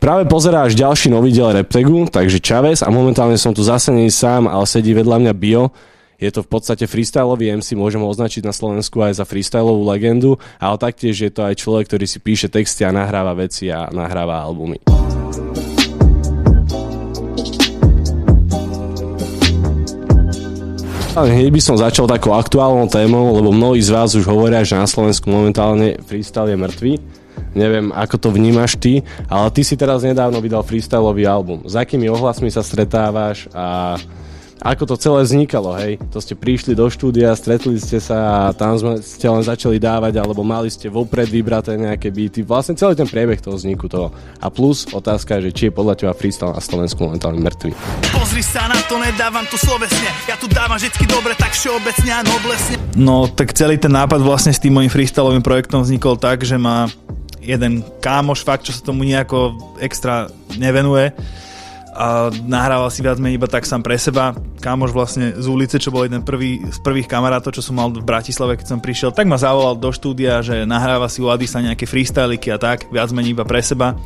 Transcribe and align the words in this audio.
Práve 0.00 0.24
pozeráš 0.24 0.72
ďalší 0.72 1.12
nový 1.12 1.28
diel 1.28 1.52
Reptegu, 1.52 2.08
takže 2.08 2.40
Čaves 2.40 2.80
a 2.80 2.88
momentálne 2.88 3.36
som 3.36 3.52
tu 3.52 3.60
zase 3.60 3.92
nie 3.92 4.08
sám, 4.08 4.48
ale 4.48 4.64
sedí 4.64 4.96
vedľa 4.96 5.20
mňa 5.20 5.32
Bio. 5.36 5.76
Je 6.16 6.32
to 6.32 6.40
v 6.40 6.48
podstate 6.56 6.88
freestyleový 6.88 7.60
MC, 7.60 7.76
môžem 7.76 8.00
ho 8.00 8.08
označiť 8.08 8.40
na 8.40 8.56
Slovensku 8.56 8.96
aj 9.04 9.20
za 9.20 9.28
freestyleovú 9.28 9.84
legendu, 9.84 10.40
ale 10.56 10.80
taktiež 10.80 11.20
je 11.20 11.28
to 11.28 11.44
aj 11.44 11.52
človek, 11.60 11.92
ktorý 11.92 12.08
si 12.08 12.16
píše 12.16 12.48
texty 12.48 12.88
a 12.88 12.96
nahráva 12.96 13.36
veci 13.36 13.68
a 13.68 13.92
nahráva 13.92 14.40
albumy. 14.40 14.80
Hneď 21.12 21.52
by 21.52 21.60
som 21.60 21.76
začal 21.76 22.08
takou 22.08 22.32
aktuálnou 22.32 22.88
témou, 22.88 23.36
lebo 23.36 23.52
mnohí 23.52 23.84
z 23.84 23.92
vás 23.92 24.16
už 24.16 24.24
hovoria, 24.24 24.64
že 24.64 24.80
na 24.80 24.88
Slovensku 24.88 25.28
momentálne 25.28 26.00
freestyle 26.08 26.56
je 26.56 26.56
mŕtvý 26.56 27.19
Neviem, 27.50 27.90
ako 27.90 28.16
to 28.16 28.28
vnímaš 28.30 28.78
ty, 28.78 29.02
ale 29.26 29.50
ty 29.50 29.66
si 29.66 29.74
teraz 29.74 30.06
nedávno 30.06 30.38
vydal 30.38 30.62
freestyleový 30.62 31.26
album. 31.26 31.66
S 31.66 31.74
akými 31.74 32.06
ohlasmi 32.06 32.46
sa 32.50 32.62
stretávaš 32.62 33.50
a 33.50 33.98
ako 34.60 34.92
to 34.92 35.00
celé 35.00 35.24
vznikalo, 35.24 35.72
hej? 35.80 35.96
To 36.12 36.20
ste 36.20 36.36
prišli 36.36 36.76
do 36.76 36.84
štúdia, 36.92 37.32
stretli 37.32 37.80
ste 37.80 37.96
sa 37.96 38.52
a 38.52 38.52
tam 38.52 38.76
sme, 38.76 39.00
ste 39.00 39.24
len 39.24 39.40
začali 39.40 39.80
dávať, 39.80 40.20
alebo 40.20 40.44
mali 40.44 40.68
ste 40.68 40.92
vopred 40.92 41.32
vybraté 41.32 41.80
nejaké 41.80 42.12
beaty. 42.12 42.44
Vlastne 42.44 42.76
celý 42.76 42.92
ten 42.92 43.08
priebeh 43.08 43.40
toho 43.40 43.56
vzniku 43.56 43.88
toho. 43.88 44.12
A 44.36 44.52
plus 44.52 44.84
otázka, 44.92 45.40
že 45.40 45.48
či 45.56 45.72
je 45.72 45.72
podľa 45.72 46.04
teba 46.04 46.12
freestyle 46.12 46.52
na 46.52 46.60
Slovensku 46.60 47.00
momentálne 47.00 47.40
mŕtvy. 47.40 47.72
Pozri 48.12 48.44
sa 48.44 48.68
na 48.68 48.76
to, 48.84 49.00
nedávam 49.00 49.48
to 49.48 49.56
slovesne. 49.56 50.12
Ja 50.28 50.36
tu 50.36 50.44
dávam 50.44 50.76
vždycky 50.76 51.08
dobre, 51.08 51.32
tak 51.40 51.56
všeobecne 51.56 52.10
a 52.12 52.20
noblesne. 52.20 52.76
No, 53.00 53.32
tak 53.32 53.56
celý 53.56 53.80
ten 53.80 53.96
nápad 53.96 54.20
vlastne 54.20 54.52
s 54.52 54.60
tým 54.60 54.76
mojim 54.76 54.92
freestyleovým 54.92 55.40
projektom 55.40 55.80
vznikol 55.80 56.20
tak, 56.20 56.44
že 56.44 56.60
ma 56.60 56.84
jeden 57.40 57.84
kámoš 58.04 58.44
fakt, 58.44 58.68
čo 58.68 58.72
sa 58.76 58.84
tomu 58.84 59.04
nejako 59.04 59.56
extra 59.80 60.28
nevenuje 60.60 61.12
a 61.90 62.30
nahrával 62.46 62.86
si 62.88 63.02
viac 63.02 63.18
menej 63.18 63.36
iba 63.36 63.50
tak 63.50 63.66
sám 63.66 63.82
pre 63.82 63.98
seba. 63.98 64.32
Kámoš 64.62 64.94
vlastne 64.94 65.34
z 65.34 65.46
ulice, 65.50 65.76
čo 65.82 65.90
bol 65.90 66.06
jeden 66.06 66.22
prvý, 66.22 66.62
z 66.70 66.78
prvých 66.80 67.10
kamarátov, 67.10 67.50
čo 67.50 67.66
som 67.66 67.76
mal 67.76 67.90
v 67.90 68.00
Bratislave, 68.00 68.54
keď 68.54 68.66
som 68.72 68.80
prišiel, 68.80 69.10
tak 69.10 69.26
ma 69.26 69.34
zavolal 69.34 69.74
do 69.74 69.90
štúdia, 69.90 70.38
že 70.40 70.62
nahráva 70.64 71.10
si 71.10 71.18
u 71.18 71.28
Adisa 71.28 71.58
nejaké 71.58 71.90
freestyliky 71.90 72.54
a 72.54 72.62
tak, 72.62 72.86
viac 72.94 73.10
menej 73.10 73.34
iba 73.34 73.42
pre 73.42 73.58
seba. 73.58 73.98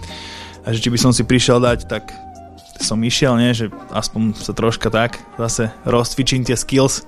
A 0.65 0.73
že 0.73 0.81
či 0.81 0.89
by 0.89 0.99
som 0.99 1.13
si 1.13 1.29
prišiel 1.29 1.61
dať, 1.61 1.85
tak 1.85 2.09
som 2.81 2.97
išiel, 3.05 3.37
nie? 3.37 3.53
že 3.53 3.69
aspoň 3.93 4.33
sa 4.33 4.57
troška 4.57 4.89
tak 4.89 5.21
zase 5.37 5.69
rozcvičím 5.85 6.43
tie 6.43 6.57
skills. 6.57 7.05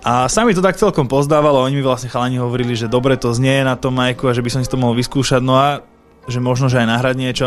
A 0.00 0.32
sa 0.32 0.48
mi 0.48 0.56
to 0.56 0.64
tak 0.64 0.80
celkom 0.80 1.04
pozdávalo, 1.04 1.60
oni 1.60 1.76
mi 1.76 1.84
vlastne 1.84 2.08
chalani 2.08 2.40
hovorili, 2.40 2.72
že 2.72 2.88
dobre 2.88 3.20
to 3.20 3.36
znie 3.36 3.60
na 3.60 3.76
tom 3.76 3.92
majku 4.00 4.32
a 4.32 4.36
že 4.36 4.40
by 4.40 4.48
som 4.48 4.60
si 4.64 4.72
to 4.72 4.80
mohol 4.80 4.96
vyskúšať, 4.96 5.44
no 5.44 5.60
a 5.60 5.84
že 6.24 6.40
možno, 6.40 6.72
že 6.72 6.80
aj 6.80 6.88
nahrať 6.88 7.16
niečo. 7.20 7.46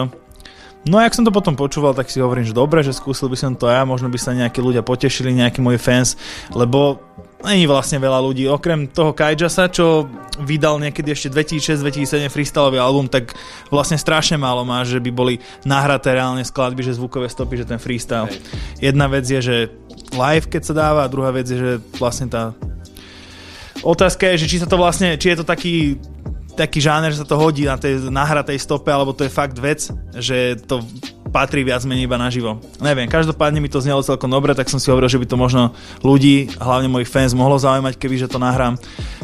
No 0.83 0.99
a 0.99 1.07
ak 1.07 1.15
som 1.15 1.23
to 1.23 1.31
potom 1.31 1.55
počúval, 1.55 1.95
tak 1.95 2.11
si 2.11 2.19
hovorím, 2.19 2.43
že 2.43 2.51
dobre, 2.51 2.83
že 2.83 2.91
skúsil 2.91 3.31
by 3.31 3.37
som 3.39 3.55
to 3.55 3.71
ja, 3.71 3.87
možno 3.87 4.11
by 4.11 4.19
sa 4.19 4.35
nejakí 4.35 4.59
ľudia 4.59 4.83
potešili, 4.83 5.31
nejakí 5.31 5.63
moji 5.63 5.79
fans, 5.79 6.19
lebo 6.51 6.99
není 7.39 7.63
vlastne 7.63 8.03
veľa 8.03 8.19
ľudí. 8.19 8.47
Okrem 8.51 8.91
toho 8.91 9.15
Kaijasa, 9.15 9.71
čo 9.71 10.11
vydal 10.43 10.83
niekedy 10.83 11.15
ešte 11.15 11.31
2006-2007 11.31 12.27
freestyleový 12.27 12.83
album, 12.83 13.07
tak 13.07 13.31
vlastne 13.71 13.95
strašne 13.95 14.35
málo 14.35 14.67
má, 14.67 14.83
že 14.83 14.99
by 14.99 15.11
boli 15.11 15.39
nahraté 15.63 16.19
reálne 16.19 16.43
skladby, 16.43 16.83
že 16.83 16.99
zvukové 16.99 17.31
stopy, 17.31 17.63
že 17.63 17.69
ten 17.71 17.79
freestyle. 17.79 18.27
Jedna 18.83 19.07
vec 19.07 19.23
je, 19.23 19.39
že 19.39 19.55
live, 20.13 20.45
keď 20.47 20.61
sa 20.61 20.73
dáva, 20.73 21.01
a 21.03 21.11
druhá 21.11 21.33
vec 21.33 21.49
je, 21.49 21.57
že 21.57 21.71
vlastne 21.97 22.29
tá 22.29 22.55
otázka 23.83 24.31
je, 24.33 24.45
že 24.45 24.49
či 24.49 24.57
sa 24.63 24.67
to 24.69 24.79
vlastne, 24.79 25.17
či 25.19 25.33
je 25.33 25.37
to 25.41 25.45
taký 25.45 25.99
taký 26.53 26.79
žáner, 26.79 27.09
že 27.09 27.25
sa 27.25 27.27
to 27.27 27.33
hodí 27.33 27.65
na 27.65 27.81
tej 27.81 28.13
nahratej 28.13 28.61
stope, 28.61 28.89
alebo 28.93 29.11
to 29.11 29.25
je 29.25 29.33
fakt 29.33 29.57
vec, 29.57 29.89
že 30.13 30.53
to 30.69 30.85
patrí 31.33 31.65
viac 31.65 31.81
menej 31.81 32.05
iba 32.05 32.13
naživo. 32.13 32.61
Neviem, 32.77 33.09
každopádne 33.09 33.57
mi 33.57 33.65
to 33.65 33.81
znelo 33.81 34.05
celkom 34.05 34.29
dobre, 34.29 34.53
tak 34.53 34.69
som 34.69 34.77
si 34.77 34.93
hovoril, 34.93 35.09
že 35.09 35.17
by 35.17 35.25
to 35.25 35.33
možno 35.33 35.73
ľudí, 36.05 36.53
hlavne 36.61 36.93
mojich 36.93 37.09
fans, 37.09 37.33
mohlo 37.33 37.57
zaujímať, 37.57 37.97
keby 37.97 38.21
že 38.21 38.29
to 38.29 38.37
nahrám. 38.37 38.77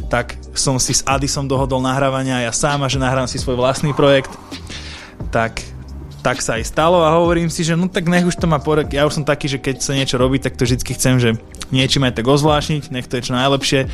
Tak 0.09 0.33
som 0.57 0.81
si 0.81 0.97
s 0.97 1.05
Adisom 1.05 1.45
dohodol 1.45 1.85
nahrávania 1.85 2.49
ja 2.49 2.53
sám 2.53 2.81
a 2.81 2.89
že 2.89 2.97
nahrám 2.97 3.29
si 3.29 3.37
svoj 3.37 3.61
vlastný 3.61 3.93
projekt. 3.93 4.33
Tak 5.29 5.61
tak 6.19 6.43
sa 6.43 6.59
aj 6.59 6.67
stalo 6.67 6.99
a 7.01 7.15
hovorím 7.15 7.47
si, 7.47 7.63
že 7.63 7.79
no 7.79 7.87
tak 7.87 8.11
nech 8.11 8.27
už 8.27 8.35
to 8.35 8.45
má 8.45 8.59
porek. 8.59 8.91
Ja 8.91 9.07
už 9.07 9.21
som 9.21 9.25
taký, 9.27 9.47
že 9.47 9.59
keď 9.59 9.75
sa 9.79 9.95
niečo 9.95 10.19
robí, 10.19 10.39
tak 10.39 10.59
to 10.59 10.67
vždy 10.67 10.83
chcem, 10.95 11.15
že 11.19 11.29
niečím 11.71 12.03
aj 12.03 12.19
tak 12.19 12.27
ozvlášniť, 12.27 12.91
nech 12.91 13.07
to 13.07 13.17
je 13.19 13.31
čo 13.31 13.37
najlepšie. 13.37 13.87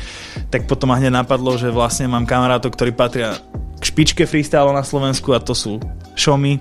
Tak 0.50 0.66
potom 0.66 0.90
ma 0.90 0.98
hneď 0.98 1.14
napadlo, 1.14 1.54
že 1.54 1.70
vlastne 1.70 2.10
mám 2.10 2.26
kamarátov, 2.26 2.74
ktorí 2.74 2.90
patria 2.90 3.38
k 3.78 3.82
špičke 3.84 4.24
freestyle 4.26 4.72
na 4.74 4.82
Slovensku 4.82 5.30
a 5.36 5.42
to 5.42 5.54
sú 5.54 5.78
Šomy 6.16 6.58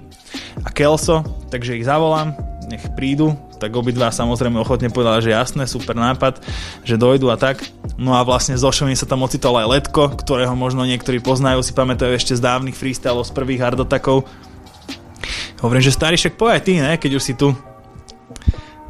a 0.61 0.69
Kelso, 0.69 1.23
takže 1.47 1.79
ich 1.79 1.87
zavolám, 1.87 2.35
nech 2.67 2.83
prídu, 2.97 3.33
tak 3.55 3.71
obidva 3.71 4.11
samozrejme 4.11 4.59
ochotne 4.59 4.91
povedala, 4.91 5.23
že 5.23 5.31
jasné, 5.31 5.63
super 5.65 5.95
nápad, 5.95 6.43
že 6.83 6.99
dojdu 6.99 7.31
a 7.31 7.39
tak. 7.39 7.63
No 7.95 8.17
a 8.19 8.21
vlastne 8.27 8.59
so 8.59 8.67
Šomy 8.67 8.93
sa 8.99 9.07
tam 9.07 9.23
ocitol 9.23 9.55
aj 9.55 9.69
Letko, 9.79 10.11
ktorého 10.19 10.51
možno 10.53 10.83
niektorí 10.83 11.23
poznajú, 11.23 11.63
si 11.63 11.71
pamätajú 11.71 12.11
ešte 12.11 12.35
z 12.35 12.43
dávnych 12.43 12.75
freestylov, 12.75 13.23
z 13.23 13.31
prvých 13.31 13.63
hardotakov, 13.63 14.27
Hovorím, 15.65 15.81
že 15.81 15.97
starý 15.97 16.13
však 16.13 16.37
povedaj 16.37 16.61
ty, 16.61 16.77
ne, 16.77 16.93
keď 16.93 17.17
už 17.17 17.23
si 17.25 17.33
tu 17.33 17.49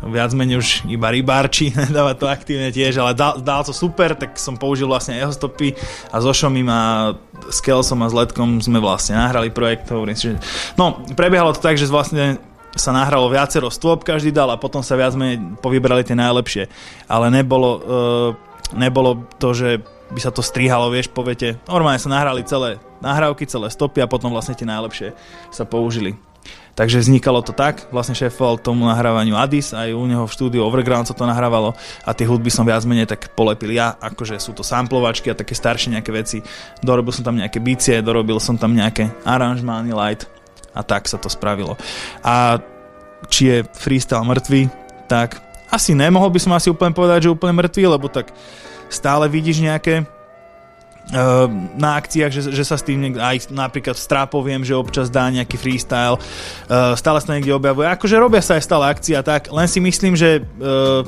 viac 0.04 0.36
menej 0.36 0.60
už 0.60 0.68
iba 0.92 1.08
rybárči, 1.08 1.72
dáva 1.96 2.20
to 2.20 2.28
aktívne 2.28 2.68
tiež, 2.68 3.00
ale 3.00 3.16
dal, 3.16 3.40
dal 3.40 3.64
to 3.64 3.72
super, 3.72 4.12
tak 4.12 4.36
som 4.36 4.60
použil 4.60 4.92
vlastne 4.92 5.16
jeho 5.16 5.32
stopy 5.32 5.72
a 6.12 6.20
so 6.20 6.36
Šomim 6.36 6.68
a 6.68 7.16
s 7.48 7.64
Kelsom 7.64 8.04
a 8.04 8.12
s 8.12 8.14
Letkom 8.14 8.60
sme 8.60 8.84
vlastne 8.84 9.16
nahrali 9.16 9.56
projekt, 9.56 9.88
hovorím 9.88 10.20
si, 10.20 10.36
že... 10.36 10.44
No, 10.76 11.00
prebiehalo 11.16 11.56
to 11.56 11.64
tak, 11.64 11.80
že 11.80 11.88
vlastne 11.88 12.44
sa 12.76 12.92
nahralo 12.92 13.32
viacero 13.32 13.72
stôp, 13.72 14.04
každý 14.04 14.36
dal 14.36 14.52
a 14.52 14.60
potom 14.60 14.84
sa 14.84 15.00
viac 15.00 15.16
menej 15.16 15.40
povybrali 15.64 16.04
tie 16.04 16.20
najlepšie, 16.20 16.68
ale 17.08 17.32
nebolo, 17.32 17.70
uh, 17.72 18.30
nebolo 18.76 19.24
to, 19.40 19.56
že 19.56 19.80
by 20.12 20.20
sa 20.20 20.28
to 20.28 20.44
strihalo, 20.44 20.92
vieš, 20.92 21.08
poviete, 21.08 21.56
normálne 21.72 22.04
sa 22.04 22.12
nahrali 22.12 22.44
celé 22.44 22.84
nahrávky, 23.00 23.48
celé 23.48 23.72
stopy 23.72 24.04
a 24.04 24.12
potom 24.12 24.28
vlastne 24.36 24.60
tie 24.60 24.68
najlepšie 24.68 25.16
sa 25.56 25.64
použili. 25.64 26.20
Takže 26.76 27.08
vznikalo 27.08 27.40
to 27.40 27.56
tak, 27.56 27.88
vlastne 27.88 28.12
šéfoval 28.20 28.60
tomu 28.60 28.84
nahrávaniu 28.84 29.40
Addis, 29.40 29.72
aj 29.72 29.96
u 29.96 30.04
neho 30.04 30.28
v 30.28 30.36
štúdiu 30.36 30.68
Overground 30.68 31.08
sa 31.08 31.16
to 31.16 31.24
nahrávalo 31.24 31.72
a 32.04 32.12
tie 32.12 32.28
hudby 32.28 32.52
som 32.52 32.68
viac 32.68 32.84
menej 32.84 33.08
tak 33.08 33.32
polepil 33.32 33.72
ja, 33.72 33.96
akože 33.96 34.36
sú 34.44 34.52
to 34.52 34.60
samplovačky 34.60 35.32
a 35.32 35.40
také 35.40 35.56
staršie 35.56 35.96
nejaké 35.96 36.12
veci. 36.12 36.44
Dorobil 36.84 37.16
som 37.16 37.24
tam 37.24 37.40
nejaké 37.40 37.64
bicie, 37.64 38.04
dorobil 38.04 38.44
som 38.44 38.60
tam 38.60 38.76
nejaké 38.76 39.08
aranžmány 39.24 39.96
light 39.96 40.28
a 40.76 40.84
tak 40.84 41.08
sa 41.08 41.16
to 41.16 41.32
spravilo. 41.32 41.80
A 42.28 42.60
či 43.32 43.48
je 43.48 43.58
freestyle 43.72 44.28
mŕtvý, 44.28 44.68
tak 45.08 45.40
asi 45.72 45.96
nemohol 45.96 46.28
by 46.28 46.44
som 46.44 46.52
asi 46.60 46.68
úplne 46.68 46.92
povedať, 46.92 47.24
že 47.24 47.34
úplne 47.34 47.56
mŕtvý, 47.56 47.88
lebo 47.88 48.12
tak 48.12 48.36
stále 48.92 49.32
vidíš 49.32 49.64
nejaké 49.64 50.04
na 51.78 52.02
akciách, 52.02 52.32
že, 52.34 52.42
že 52.50 52.64
sa 52.66 52.82
s 52.82 52.86
tým 52.86 52.98
niekde, 52.98 53.22
aj 53.22 53.54
napríklad 53.54 53.94
v 53.94 54.02
Strápo 54.02 54.42
že 54.42 54.74
občas 54.74 55.14
dá 55.14 55.30
nejaký 55.30 55.54
freestyle, 55.54 56.18
uh, 56.18 56.98
stále 56.98 57.22
sa 57.22 57.38
niekde 57.38 57.54
objavuje, 57.54 57.86
akože 57.86 58.18
robia 58.18 58.42
sa 58.42 58.58
aj 58.58 58.64
stále 58.66 58.90
akcia 58.90 59.22
tak, 59.22 59.54
len 59.54 59.70
si 59.70 59.78
myslím, 59.78 60.18
že 60.18 60.42
uh, 60.42 61.06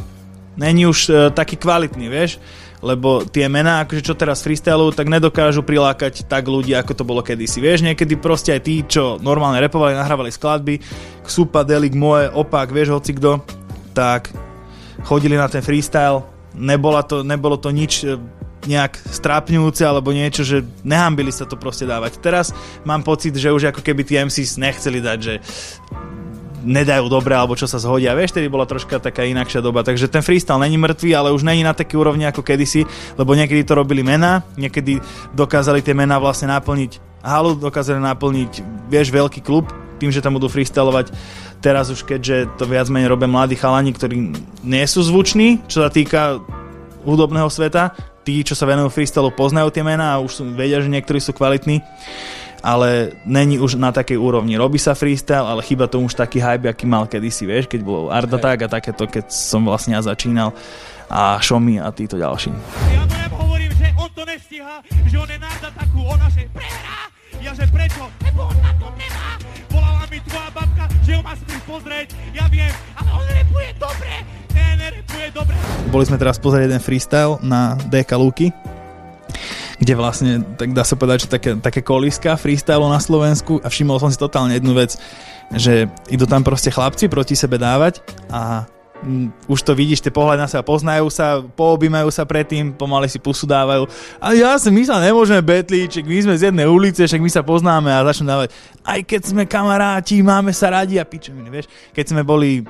není 0.54 0.86
už 0.86 1.00
uh, 1.10 1.16
taký 1.34 1.58
kvalitný, 1.58 2.14
vieš, 2.14 2.38
lebo 2.78 3.26
tie 3.26 3.50
mená, 3.50 3.82
akože 3.82 4.06
čo 4.06 4.14
teraz 4.14 4.46
freestylujú, 4.46 4.94
tak 4.94 5.10
nedokážu 5.10 5.66
prilákať 5.66 6.30
tak 6.30 6.46
ľudí, 6.46 6.78
ako 6.78 6.94
to 6.94 7.02
bolo 7.02 7.26
kedysi. 7.26 7.58
Vieš, 7.58 7.82
niekedy 7.82 8.22
proste 8.22 8.54
aj 8.54 8.62
tí, 8.62 8.86
čo 8.86 9.18
normálne 9.18 9.58
repovali, 9.58 9.98
nahrávali 9.98 10.30
skladby, 10.30 10.78
Ksupa, 11.26 11.66
Delik, 11.66 11.98
Moje, 11.98 12.30
Opak, 12.30 12.70
vieš, 12.70 12.94
hoci 12.94 13.18
kto, 13.18 13.42
tak 13.98 14.30
chodili 15.10 15.34
na 15.34 15.50
ten 15.50 15.66
freestyle, 15.66 16.22
nebola 16.54 17.02
to, 17.02 17.26
nebolo 17.26 17.58
to 17.58 17.74
nič 17.74 18.06
nejak 18.68 19.00
strápňujúce 19.00 19.84
alebo 19.88 20.12
niečo, 20.12 20.44
že 20.44 20.62
nehambili 20.84 21.32
sa 21.32 21.48
to 21.48 21.56
proste 21.56 21.88
dávať. 21.88 22.20
Teraz 22.20 22.52
mám 22.84 23.02
pocit, 23.02 23.34
že 23.34 23.50
už 23.50 23.72
ako 23.72 23.82
keby 23.82 24.04
tí 24.04 24.20
MCs 24.20 24.60
nechceli 24.60 25.00
dať, 25.00 25.18
že 25.20 25.34
nedajú 26.68 27.08
dobre 27.08 27.32
alebo 27.32 27.56
čo 27.56 27.64
sa 27.64 27.80
zhodia. 27.80 28.12
Vieš, 28.12 28.36
tedy 28.36 28.52
bola 28.52 28.68
troška 28.68 29.00
taká 29.00 29.24
inakšia 29.24 29.64
doba. 29.64 29.88
Takže 29.88 30.12
ten 30.12 30.20
freestyle 30.20 30.60
není 30.60 30.76
mŕtvý, 30.76 31.16
ale 31.16 31.32
už 31.32 31.48
není 31.48 31.64
na 31.64 31.72
taký 31.72 31.96
úrovni 31.96 32.28
ako 32.28 32.44
kedysi, 32.44 32.84
lebo 33.16 33.32
niekedy 33.32 33.64
to 33.64 33.80
robili 33.80 34.04
mená, 34.04 34.44
niekedy 34.60 35.00
dokázali 35.32 35.80
tie 35.80 35.96
mená 35.96 36.20
vlastne 36.20 36.52
naplniť 36.52 37.24
halu, 37.24 37.56
dokázali 37.56 38.04
naplniť, 38.04 38.52
vieš, 38.92 39.12
veľký 39.16 39.42
klub, 39.42 39.72
tým, 39.98 40.14
že 40.14 40.22
tam 40.22 40.38
budú 40.38 40.52
freestylovať. 40.52 41.16
Teraz 41.64 41.90
už 41.90 42.06
keďže 42.06 42.54
to 42.62 42.70
viac 42.70 42.86
menej 42.92 43.10
robia 43.10 43.26
mladí 43.26 43.58
chalani, 43.58 43.96
ktorí 43.96 44.18
nie 44.62 44.86
sú 44.86 45.02
zvuční, 45.02 45.66
čo 45.66 45.82
sa 45.82 45.90
týka 45.90 46.38
hudobného 47.02 47.50
sveta, 47.50 47.96
tí, 48.28 48.44
čo 48.44 48.60
sa 48.60 48.68
venujú 48.68 48.92
freestylu, 48.92 49.32
poznajú 49.32 49.72
tie 49.72 49.88
mená 49.88 50.20
a 50.20 50.22
už 50.22 50.32
sú, 50.36 50.44
vedia, 50.52 50.84
že 50.84 50.92
niektorí 50.92 51.24
sú 51.24 51.32
kvalitní 51.32 51.80
ale 52.58 53.14
není 53.22 53.62
už 53.62 53.78
na 53.78 53.94
takej 53.94 54.18
úrovni. 54.18 54.58
Robí 54.58 54.82
sa 54.82 54.98
freestyle, 54.98 55.46
ale 55.46 55.62
chyba 55.62 55.86
tomu 55.88 56.10
už 56.10 56.18
taký 56.18 56.42
hype, 56.42 56.66
aký 56.68 56.90
mal 56.90 57.06
kedysi, 57.06 57.46
vieš, 57.46 57.70
keď 57.70 57.82
bol 57.86 58.10
Art 58.10 58.28
Attack 58.34 58.66
a 58.66 58.74
takéto, 58.82 59.06
keď 59.06 59.30
som 59.30 59.62
vlastne 59.64 59.94
ja 59.94 60.02
začínal 60.02 60.52
a 61.08 61.38
Šomi 61.40 61.80
a 61.80 61.88
títo 61.94 62.18
ďalší. 62.18 62.52
Ja 62.92 63.06
to 63.08 63.38
hovorím, 63.40 63.72
že 63.78 63.88
on 63.96 64.10
to 64.12 64.24
nestíha, 64.26 64.76
že 64.90 65.16
on 65.16 65.30
je 65.30 65.40
na 65.40 65.50
Attacku, 65.54 66.00
ona 66.02 66.28
že 66.34 66.44
prehrá, 66.52 67.00
ja 67.40 67.52
že 67.56 67.66
prečo, 67.72 68.04
lebo 68.26 68.50
on 68.50 68.58
na 68.60 68.72
to 68.76 68.88
nemá. 69.00 69.28
Volala 69.72 70.04
mi 70.12 70.20
tvoja 70.26 70.50
babka, 70.52 70.84
ho 70.92 71.22
má 71.24 71.34
si 71.38 71.58
pozrieť, 71.64 72.08
ja 72.36 72.46
viem, 72.52 72.74
ale 73.00 73.10
on 73.16 73.24
repuje 73.32 73.70
dobre. 73.80 74.37
Boli 75.88 76.04
sme 76.04 76.20
teraz 76.20 76.38
pozrieť 76.38 76.68
jeden 76.68 76.82
freestyle 76.84 77.40
na 77.44 77.80
DK 77.88 78.12
Luky, 78.20 78.48
kde 79.78 79.94
vlastne, 79.94 80.32
tak 80.58 80.74
dá 80.74 80.82
sa 80.82 80.98
povedať, 80.98 81.28
že 81.28 81.34
také, 81.34 81.52
také 81.60 81.82
koliska 81.86 82.36
freestyle 82.36 82.84
na 82.90 83.00
Slovensku 83.00 83.62
a 83.62 83.68
všimol 83.70 84.02
som 84.02 84.10
si 84.12 84.18
totálne 84.18 84.58
jednu 84.58 84.74
vec, 84.74 84.98
že 85.54 85.88
idú 86.12 86.26
tam 86.28 86.44
proste 86.44 86.74
chlapci 86.74 87.08
proti 87.08 87.38
sebe 87.38 87.56
dávať 87.62 88.04
a 88.32 88.68
Mm, 88.98 89.30
už 89.46 89.62
to 89.62 89.78
vidíš, 89.78 90.02
tie 90.02 90.10
pohľady 90.10 90.42
na 90.42 90.50
seba 90.50 90.66
poznajú 90.66 91.14
sa, 91.14 91.46
poobímajú 91.46 92.10
sa 92.10 92.26
predtým, 92.26 92.74
pomaly 92.74 93.06
si 93.06 93.22
pusu 93.22 93.46
dávajú. 93.46 93.86
A 94.18 94.34
ja 94.34 94.58
si 94.58 94.74
my 94.74 94.82
sa 94.90 94.98
nemôžeme 94.98 95.38
betliť, 95.38 96.02
my 96.02 96.18
sme 96.26 96.34
z 96.34 96.50
jednej 96.50 96.66
ulice, 96.66 97.06
však 97.06 97.22
my 97.22 97.30
sa 97.30 97.46
poznáme 97.46 97.94
a 97.94 98.02
začnú 98.10 98.26
dávať. 98.26 98.58
Aj 98.82 98.98
keď 98.98 99.22
sme 99.22 99.44
kamaráti, 99.46 100.18
máme 100.26 100.50
sa 100.50 100.74
radi 100.74 100.98
a 100.98 101.06
pičoviny, 101.06 101.50
vieš. 101.54 101.70
Keď 101.94 102.06
sme 102.10 102.26
boli 102.26 102.66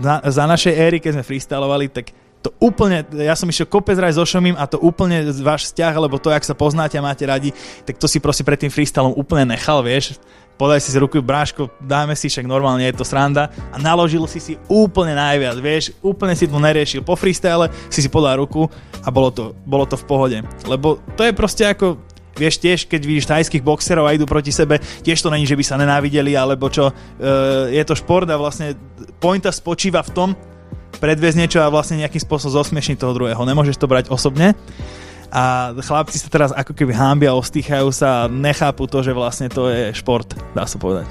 na, 0.00 0.20
za 0.24 0.44
našej 0.44 0.74
éry, 0.74 0.98
keď 1.00 1.20
sme 1.20 1.24
freestylovali, 1.26 1.88
tak 1.90 2.12
to 2.44 2.52
úplne, 2.60 3.08
ja 3.16 3.32
som 3.32 3.48
išiel 3.48 3.64
kopec 3.64 3.96
raj 3.96 4.20
so 4.20 4.24
Šomím 4.28 4.52
a 4.60 4.68
to 4.68 4.76
úplne 4.76 5.24
váš 5.40 5.72
vzťah, 5.72 5.94
lebo 5.96 6.20
to, 6.20 6.28
ak 6.28 6.44
sa 6.44 6.52
poznáte 6.52 6.92
a 7.00 7.04
máte 7.04 7.24
radi, 7.24 7.56
tak 7.88 7.96
to 7.96 8.04
si 8.04 8.20
proste 8.20 8.44
pred 8.44 8.60
tým 8.60 8.68
freestylom 8.68 9.16
úplne 9.16 9.56
nechal, 9.56 9.80
vieš 9.80 10.20
podaj 10.54 10.80
si 10.80 10.94
si 10.94 10.98
ruku, 10.98 11.18
bráško, 11.18 11.66
dáme 11.82 12.14
si, 12.14 12.30
však 12.30 12.46
normálne 12.46 12.86
je 12.86 12.94
to 12.94 13.04
sranda 13.06 13.50
a 13.74 13.76
naložil 13.78 14.22
si 14.30 14.38
si 14.38 14.54
úplne 14.70 15.14
najviac, 15.18 15.58
vieš, 15.58 15.90
úplne 15.98 16.38
si 16.38 16.46
to 16.46 16.56
neriešil. 16.62 17.02
Po 17.02 17.18
freestyle 17.18 17.70
si 17.90 18.00
si 18.02 18.10
podal 18.10 18.38
ruku 18.38 18.70
a 19.02 19.08
bolo 19.10 19.34
to, 19.34 19.44
bolo 19.66 19.84
to 19.84 19.98
v 19.98 20.04
pohode. 20.06 20.38
Lebo 20.66 21.02
to 21.18 21.26
je 21.26 21.34
proste 21.34 21.66
ako, 21.66 21.98
vieš 22.34 22.60
tiež, 22.60 22.86
keď 22.86 23.00
vidíš 23.02 23.30
tajských 23.30 23.64
boxerov 23.64 24.06
a 24.06 24.14
idú 24.14 24.28
proti 24.28 24.50
sebe, 24.50 24.78
tiež 25.02 25.18
to 25.22 25.32
není, 25.32 25.46
že 25.46 25.56
by 25.58 25.64
sa 25.64 25.80
nenávideli, 25.80 26.34
alebo 26.34 26.68
čo, 26.68 26.90
e, 26.90 26.94
je 27.74 27.82
to 27.86 27.94
šport 27.98 28.28
a 28.30 28.36
vlastne 28.38 28.74
pointa 29.18 29.50
spočíva 29.54 30.02
v 30.02 30.10
tom, 30.12 30.30
predviesť 30.98 31.36
niečo 31.38 31.58
a 31.62 31.72
vlastne 31.72 31.98
nejakým 32.00 32.22
spôsobom 32.22 32.54
zosmiešniť 32.62 33.00
toho 33.02 33.12
druhého. 33.12 33.42
Nemôžeš 33.42 33.76
to 33.78 33.90
brať 33.90 34.08
osobne 34.14 34.54
a 35.34 35.74
chlapci 35.74 36.22
sa 36.22 36.30
teraz 36.30 36.54
ako 36.54 36.78
keby 36.78 36.94
hámbia, 36.94 37.34
ostýchajú 37.34 37.90
sa 37.90 38.24
a 38.24 38.30
nechápu 38.30 38.86
to, 38.86 39.02
že 39.02 39.10
vlastne 39.10 39.50
to 39.50 39.66
je 39.66 39.90
šport, 39.90 40.30
dá 40.54 40.62
sa 40.62 40.78
povedať. 40.78 41.10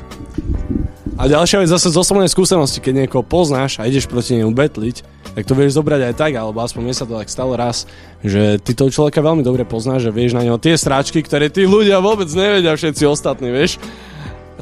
A 1.13 1.29
ďalšia 1.29 1.61
vec 1.61 1.69
zase 1.69 1.93
z 1.93 1.97
osobnej 2.01 2.25
skúsenosti, 2.25 2.81
keď 2.81 3.05
niekoho 3.05 3.21
poznáš 3.21 3.77
a 3.77 3.85
ideš 3.85 4.09
proti 4.09 4.33
nemu 4.33 4.49
betliť, 4.49 5.05
tak 5.37 5.45
to 5.45 5.53
vieš 5.53 5.77
zobrať 5.77 6.09
aj 6.09 6.13
tak, 6.17 6.33
alebo 6.33 6.57
aspoň 6.57 6.81
mne 6.89 6.95
sa 6.97 7.05
to 7.05 7.13
tak 7.13 7.29
stalo 7.29 7.53
raz, 7.53 7.85
že 8.25 8.57
ty 8.57 8.73
toho 8.73 8.89
človeka 8.89 9.21
veľmi 9.21 9.45
dobre 9.45 9.61
poznáš, 9.61 10.09
že 10.09 10.11
vieš 10.11 10.33
na 10.33 10.41
neho 10.41 10.57
tie 10.57 10.73
stráčky, 10.73 11.21
ktoré 11.21 11.53
tí 11.53 11.69
ľudia 11.69 12.01
vôbec 12.01 12.25
nevedia, 12.33 12.73
všetci 12.73 13.05
ostatní, 13.05 13.53
vieš. 13.53 13.77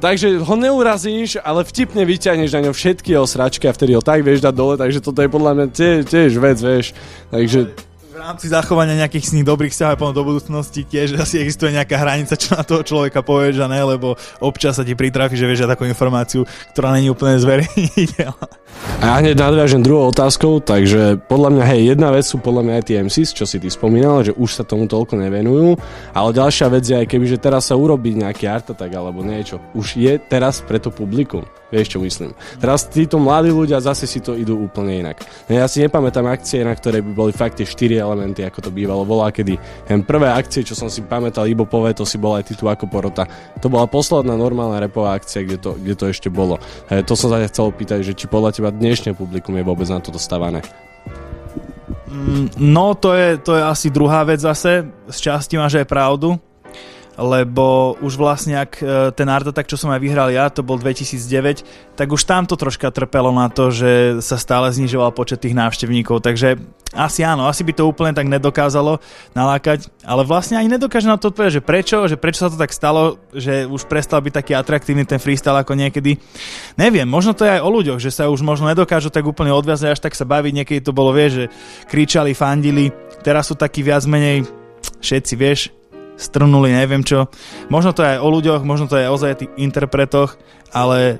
Takže 0.02 0.44
ho 0.44 0.56
neurazíš, 0.60 1.40
ale 1.40 1.64
vtipne 1.64 2.04
vyťahneš 2.04 2.52
na 2.52 2.62
ňo 2.68 2.74
všetky 2.76 3.16
jeho 3.16 3.28
sračky 3.30 3.70
a 3.70 3.76
vtedy 3.76 3.96
ho 3.96 4.04
tak 4.04 4.20
vieš 4.20 4.44
dať 4.44 4.52
dole, 4.52 4.76
takže 4.76 5.00
toto 5.00 5.24
je 5.24 5.32
podľa 5.32 5.52
mňa 5.56 5.66
tiež, 5.72 5.98
tiež 6.10 6.32
vec, 6.36 6.58
vieš. 6.60 6.92
Takže 7.32 7.91
rámci 8.18 8.52
zachovania 8.52 9.00
nejakých 9.00 9.32
sných 9.32 9.48
dobrých 9.48 9.72
vzťahov 9.72 10.00
potom 10.00 10.16
do 10.16 10.24
budúcnosti 10.28 10.84
tiež 10.84 11.16
asi 11.20 11.40
existuje 11.40 11.76
nejaká 11.76 11.96
hranica, 11.96 12.36
čo 12.36 12.58
na 12.58 12.64
toho 12.66 12.84
človeka 12.84 13.24
povieš 13.24 13.64
a 13.64 13.68
ne, 13.72 13.82
lebo 13.82 14.20
občas 14.44 14.76
sa 14.76 14.84
ti 14.84 14.98
pritrafi, 14.98 15.40
že 15.40 15.48
vieš 15.48 15.70
takú 15.70 15.88
informáciu, 15.88 16.44
ktorá 16.76 16.92
není 16.92 17.08
úplne 17.08 17.40
zverejniteľná. 17.40 18.61
A 19.02 19.04
ja 19.06 19.14
hneď 19.18 19.34
nadviažem 19.34 19.82
druhou 19.82 20.14
otázkou, 20.14 20.62
takže 20.62 21.18
podľa 21.26 21.58
mňa, 21.58 21.64
hej, 21.74 21.82
jedna 21.98 22.14
vec 22.14 22.22
sú 22.22 22.38
podľa 22.38 22.62
mňa 22.66 22.74
aj 22.78 22.86
tie 22.86 22.98
MCs, 23.02 23.30
čo 23.34 23.46
si 23.50 23.58
ty 23.58 23.66
spomínal, 23.66 24.22
že 24.22 24.34
už 24.38 24.50
sa 24.54 24.64
tomu 24.66 24.86
toľko 24.86 25.18
nevenujú, 25.18 25.74
ale 26.14 26.30
ďalšia 26.38 26.70
vec 26.70 26.86
je 26.86 27.02
aj 27.02 27.10
keby, 27.10 27.26
že 27.26 27.42
teraz 27.42 27.74
sa 27.74 27.78
urobí 27.78 28.14
nejaký 28.14 28.46
art 28.46 28.70
attack 28.70 28.94
alebo 28.94 29.26
niečo, 29.26 29.58
už 29.74 29.98
je 29.98 30.14
teraz 30.22 30.62
pre 30.62 30.78
to 30.78 30.94
publikum. 30.94 31.42
Vieš, 31.72 31.96
čo 31.96 32.00
myslím. 32.04 32.36
Teraz 32.60 32.84
títo 32.92 33.16
mladí 33.16 33.48
ľudia 33.48 33.80
zase 33.80 34.04
si 34.04 34.20
to 34.20 34.36
idú 34.36 34.60
úplne 34.60 35.08
inak. 35.08 35.24
Ja 35.48 35.72
si 35.72 35.80
nepamätám 35.80 36.28
akcie, 36.28 36.68
na 36.68 36.76
ktoré 36.76 37.00
by 37.00 37.12
boli 37.16 37.32
fakt 37.32 37.64
tie 37.64 37.66
4 37.66 37.96
elementy, 37.96 38.44
ako 38.44 38.68
to 38.68 38.72
bývalo. 38.76 39.08
Bola 39.08 39.32
kedy 39.32 39.56
len 39.88 40.04
prvé 40.04 40.36
akcie, 40.36 40.68
čo 40.68 40.76
som 40.76 40.92
si 40.92 41.00
pamätal, 41.00 41.48
Ibo 41.48 41.64
Pove, 41.64 41.96
to 41.96 42.04
si 42.04 42.20
bola 42.20 42.44
aj 42.44 42.52
titul 42.52 42.68
ako 42.68 42.92
porota. 42.92 43.24
To 43.64 43.72
bola 43.72 43.88
posledná 43.88 44.36
normálna 44.36 44.84
repová 44.84 45.16
akcia, 45.16 45.48
kde 45.48 45.58
to, 45.64 45.72
kde 45.80 45.96
to 45.96 46.06
ešte 46.12 46.28
bolo. 46.28 46.60
E, 46.92 47.08
to 47.08 47.16
som 47.16 47.32
sa 47.32 47.40
chcel 47.48 47.72
opýtať, 47.72 48.04
že 48.04 48.20
či 48.20 48.28
podľa 48.28 48.52
teba 48.62 48.70
dnešné 48.70 49.18
publikum 49.18 49.58
je 49.58 49.66
vôbec 49.66 49.90
na 49.90 49.98
to 49.98 50.14
dostávané. 50.14 50.62
Mm, 52.06 52.54
no, 52.62 52.94
to 52.94 53.18
je, 53.18 53.42
to 53.42 53.58
je 53.58 53.64
asi 53.66 53.90
druhá 53.90 54.22
vec 54.22 54.38
zase. 54.38 54.86
Z 55.10 55.18
časti 55.18 55.58
máš 55.58 55.82
aj 55.82 55.90
pravdu 55.90 56.38
lebo 57.22 57.96
už 58.02 58.18
vlastne 58.18 58.58
ak 58.58 58.82
e, 58.82 59.14
ten 59.14 59.30
Art 59.30 59.46
Attack, 59.46 59.70
čo 59.70 59.78
som 59.78 59.94
aj 59.94 60.02
vyhral 60.02 60.34
ja, 60.34 60.50
to 60.50 60.66
bol 60.66 60.82
2009, 60.82 61.94
tak 61.94 62.10
už 62.10 62.26
tam 62.26 62.50
to 62.50 62.58
troška 62.58 62.90
trpelo 62.90 63.30
na 63.30 63.48
to, 63.48 63.70
že 63.70 64.20
sa 64.26 64.42
stále 64.42 64.74
znižoval 64.74 65.14
počet 65.14 65.46
tých 65.46 65.54
návštevníkov, 65.54 66.26
takže 66.26 66.58
asi 66.92 67.24
áno, 67.24 67.48
asi 67.48 67.64
by 67.64 67.72
to 67.72 67.88
úplne 67.88 68.12
tak 68.12 68.28
nedokázalo 68.28 69.00
nalákať, 69.32 69.88
ale 70.04 70.28
vlastne 70.28 70.60
ani 70.60 70.76
nedokáže 70.76 71.08
na 71.08 71.16
to 71.16 71.32
odpovedať, 71.32 71.62
že 71.62 71.64
prečo, 71.64 71.98
že 72.10 72.20
prečo 72.20 72.44
sa 72.44 72.52
to 72.52 72.60
tak 72.60 72.76
stalo, 72.76 73.22
že 73.32 73.64
už 73.70 73.88
prestal 73.88 74.20
byť 74.20 74.34
taký 74.36 74.52
atraktívny 74.58 75.08
ten 75.08 75.22
freestyle 75.22 75.56
ako 75.56 75.78
niekedy. 75.78 76.20
Neviem, 76.76 77.08
možno 77.08 77.32
to 77.32 77.48
je 77.48 77.56
aj 77.56 77.64
o 77.64 77.70
ľuďoch, 77.72 78.00
že 78.02 78.12
sa 78.12 78.28
už 78.28 78.44
možno 78.44 78.68
nedokážu 78.68 79.08
tak 79.08 79.24
úplne 79.24 79.56
odviazať, 79.56 79.96
až 79.96 80.04
tak 80.04 80.18
sa 80.20 80.28
baviť, 80.28 80.52
niekedy 80.52 80.80
to 80.84 80.92
bolo, 80.92 81.16
vieš, 81.16 81.46
že 81.46 81.46
kričali, 81.88 82.36
fandili, 82.36 82.92
teraz 83.24 83.48
sú 83.48 83.56
takí 83.56 83.80
viac 83.80 84.04
menej 84.04 84.44
všetci, 85.00 85.34
vieš, 85.40 85.72
strnuli, 86.22 86.70
neviem 86.70 87.02
čo. 87.02 87.26
Možno 87.74 87.98
to 87.98 88.06
je 88.06 88.18
aj 88.18 88.20
o 88.22 88.30
ľuďoch, 88.30 88.62
možno 88.62 88.86
to 88.86 89.02
je 89.02 89.10
aj 89.10 89.12
o 89.12 89.18
tých 89.18 89.52
interpretoch, 89.58 90.38
ale 90.70 91.18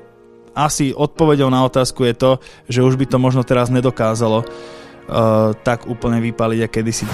asi 0.54 0.94
odpovedou 0.94 1.50
na 1.50 1.64
otázku 1.66 2.06
je 2.06 2.14
to, 2.14 2.30
že 2.68 2.84
už 2.84 2.94
by 3.00 3.10
to 3.10 3.18
možno 3.18 3.42
teraz 3.42 3.72
nedokázalo 3.72 4.44
uh, 4.44 5.56
tak 5.64 5.88
úplne 5.88 6.20
vypaliť, 6.22 6.60
a 6.62 6.68
kedysi. 6.68 7.06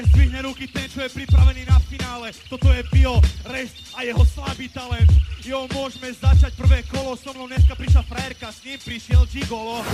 Nezdvihne 0.00 0.40
ruky 0.48 0.64
ten, 0.64 0.88
čo 0.88 1.04
je 1.04 1.12
pripravený 1.12 1.68
na 1.68 1.76
finále. 1.84 2.32
Toto 2.48 2.72
je 2.72 2.80
Bio, 2.88 3.20
Rest 3.52 3.92
a 3.92 4.00
jeho 4.00 4.24
slabý 4.24 4.72
talent. 4.72 5.12
Jo, 5.44 5.68
môžeme 5.76 6.08
začať 6.16 6.56
prvé 6.56 6.80
kolo, 6.88 7.20
so 7.20 7.36
mnou 7.36 7.44
dneska 7.44 7.76
prišla 7.76 8.08
frajerka, 8.08 8.48
s 8.48 8.64
ním 8.64 8.80
prišiel 8.80 9.28
Gigolo. 9.28 9.84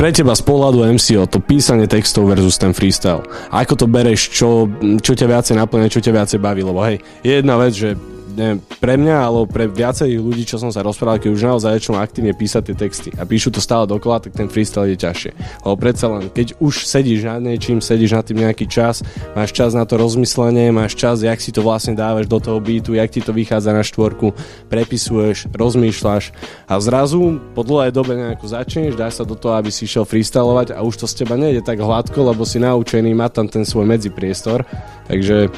Pre 0.00 0.08
teba 0.16 0.32
z 0.32 0.40
pohľadu 0.48 0.88
MCO, 0.96 1.28
to 1.28 1.44
písanie 1.44 1.84
textov 1.84 2.32
versus 2.32 2.56
ten 2.56 2.72
freestyle. 2.72 3.20
Ako 3.52 3.76
to 3.76 3.84
bereš, 3.84 4.32
čo, 4.32 4.64
čo 5.04 5.12
ťa 5.12 5.28
viacej 5.28 5.60
naplňa, 5.60 5.92
čo 5.92 6.00
ťa 6.00 6.16
viacej 6.16 6.40
baví, 6.40 6.64
lebo 6.64 6.80
hej, 6.80 7.04
je 7.20 7.32
jedna 7.36 7.60
vec, 7.60 7.76
že 7.76 8.00
neviem, 8.34 8.58
pre 8.82 8.98
mňa 8.98 9.16
alebo 9.16 9.46
pre 9.46 9.70
viacerých 9.70 10.20
ľudí, 10.20 10.42
čo 10.44 10.58
som 10.58 10.74
sa 10.74 10.82
rozprával, 10.82 11.22
keď 11.22 11.30
už 11.30 11.42
naozaj 11.46 11.70
začnú 11.78 11.96
aktívne 11.96 12.34
písať 12.34 12.62
tie 12.70 12.76
texty 12.76 13.08
a 13.14 13.22
píšu 13.22 13.54
to 13.54 13.62
stále 13.62 13.86
dokola, 13.86 14.18
tak 14.18 14.34
ten 14.34 14.50
freestyle 14.50 14.90
je 14.90 14.98
ťažšie. 14.98 15.30
Lebo 15.62 15.76
predsa 15.78 16.10
len, 16.10 16.28
keď 16.28 16.58
už 16.58 16.84
sedíš 16.84 17.24
na 17.24 17.38
niečím, 17.38 17.78
sedíš 17.78 18.18
na 18.18 18.22
tým 18.26 18.42
nejaký 18.42 18.66
čas, 18.66 19.06
máš 19.32 19.54
čas 19.54 19.72
na 19.72 19.86
to 19.86 19.94
rozmyslenie, 19.96 20.74
máš 20.74 20.98
čas, 20.98 21.22
jak 21.22 21.38
si 21.38 21.54
to 21.54 21.62
vlastne 21.62 21.94
dávaš 21.94 22.26
do 22.26 22.42
toho 22.42 22.58
beatu, 22.58 22.98
jak 22.98 23.08
ti 23.08 23.22
to 23.22 23.30
vychádza 23.30 23.70
na 23.70 23.86
štvorku, 23.86 24.34
prepisuješ, 24.68 25.48
rozmýšľaš 25.54 26.34
a 26.66 26.74
zrazu 26.82 27.38
po 27.54 27.62
dlhej 27.62 27.94
dobe 27.94 28.18
nejako 28.18 28.46
začneš, 28.50 28.98
dáš 28.98 29.22
sa 29.22 29.24
do 29.24 29.38
toho, 29.38 29.54
aby 29.54 29.70
si 29.70 29.86
išiel 29.86 30.02
freestylovať 30.02 30.74
a 30.74 30.82
už 30.82 31.00
to 31.00 31.06
z 31.06 31.22
teba 31.22 31.38
nejde 31.38 31.62
tak 31.62 31.78
hladko, 31.78 32.34
lebo 32.34 32.42
si 32.42 32.58
naučený, 32.58 33.14
má 33.14 33.30
tam 33.30 33.46
ten 33.46 33.62
svoj 33.62 33.86
medzipriestor. 33.86 34.66
Takže 35.06 35.52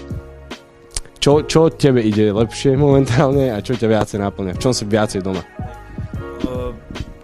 čo, 1.26 1.42
čo 1.42 1.66
tebe 1.74 1.98
ide 1.98 2.30
lepšie 2.30 2.78
momentálne 2.78 3.50
a 3.50 3.58
čo 3.58 3.74
ťa 3.74 3.90
viacej 3.90 4.22
náplňa? 4.22 4.54
V 4.54 4.62
čom 4.62 4.70
si 4.70 4.86
viacej 4.86 5.26
doma? 5.26 5.42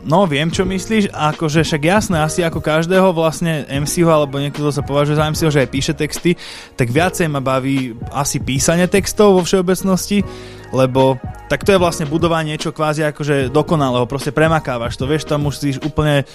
No, 0.02 0.26
viem, 0.26 0.50
čo 0.50 0.66
myslíš, 0.66 1.14
akože 1.14 1.62
však 1.62 1.82
jasné, 1.86 2.18
asi 2.18 2.42
ako 2.42 2.58
každého 2.58 3.14
vlastne 3.14 3.62
MCho, 3.70 4.10
alebo 4.10 4.42
niekto, 4.42 4.58
kto 4.58 4.74
sa 4.74 4.82
považuje 4.82 5.14
za 5.14 5.30
MCho, 5.30 5.54
že 5.54 5.62
aj 5.62 5.70
píše 5.70 5.94
texty, 5.94 6.34
tak 6.74 6.90
viacej 6.90 7.30
ma 7.30 7.38
baví 7.38 7.94
asi 8.10 8.42
písanie 8.42 8.90
textov 8.90 9.38
vo 9.38 9.46
všeobecnosti, 9.46 10.26
lebo 10.74 11.22
tak 11.46 11.62
to 11.62 11.70
je 11.70 11.78
vlastne 11.78 12.10
budovanie 12.10 12.58
niečo 12.58 12.74
kvázi 12.74 13.06
akože 13.06 13.54
dokonalého, 13.54 14.10
proste 14.10 14.34
premakávaš 14.34 14.98
to, 14.98 15.06
vieš, 15.06 15.30
tam 15.30 15.46
musíš 15.46 15.78
úplne 15.78 16.26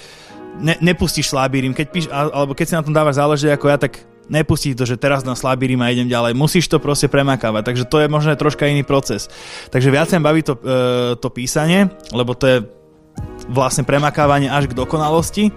ne, 0.64 0.72
nepustíš 0.80 1.36
slabý 1.36 1.68
keď 1.76 1.86
píš, 1.92 2.08
alebo 2.08 2.56
keď 2.56 2.64
si 2.64 2.78
na 2.80 2.84
tom 2.88 2.96
dávaš 2.96 3.20
záležie 3.20 3.52
ako 3.52 3.68
ja, 3.68 3.76
tak 3.76 4.07
nepustiť 4.28 4.76
to, 4.76 4.84
že 4.84 5.00
teraz 5.00 5.24
na 5.24 5.32
slabý 5.32 5.72
rím 5.72 5.82
a 5.82 5.92
idem 5.92 6.08
ďalej. 6.08 6.36
Musíš 6.36 6.68
to 6.68 6.78
proste 6.78 7.08
premakávať, 7.08 7.64
takže 7.64 7.84
to 7.88 8.04
je 8.04 8.08
možno 8.12 8.36
troška 8.36 8.68
iný 8.68 8.84
proces. 8.84 9.26
Takže 9.72 9.88
viac 9.88 10.08
sa 10.08 10.20
baví 10.20 10.44
to, 10.44 10.56
e, 10.60 11.16
to 11.16 11.28
písanie, 11.32 11.88
lebo 12.12 12.36
to 12.36 12.44
je 12.46 12.58
vlastne 13.48 13.82
premakávanie 13.82 14.52
až 14.52 14.70
k 14.70 14.76
dokonalosti, 14.76 15.50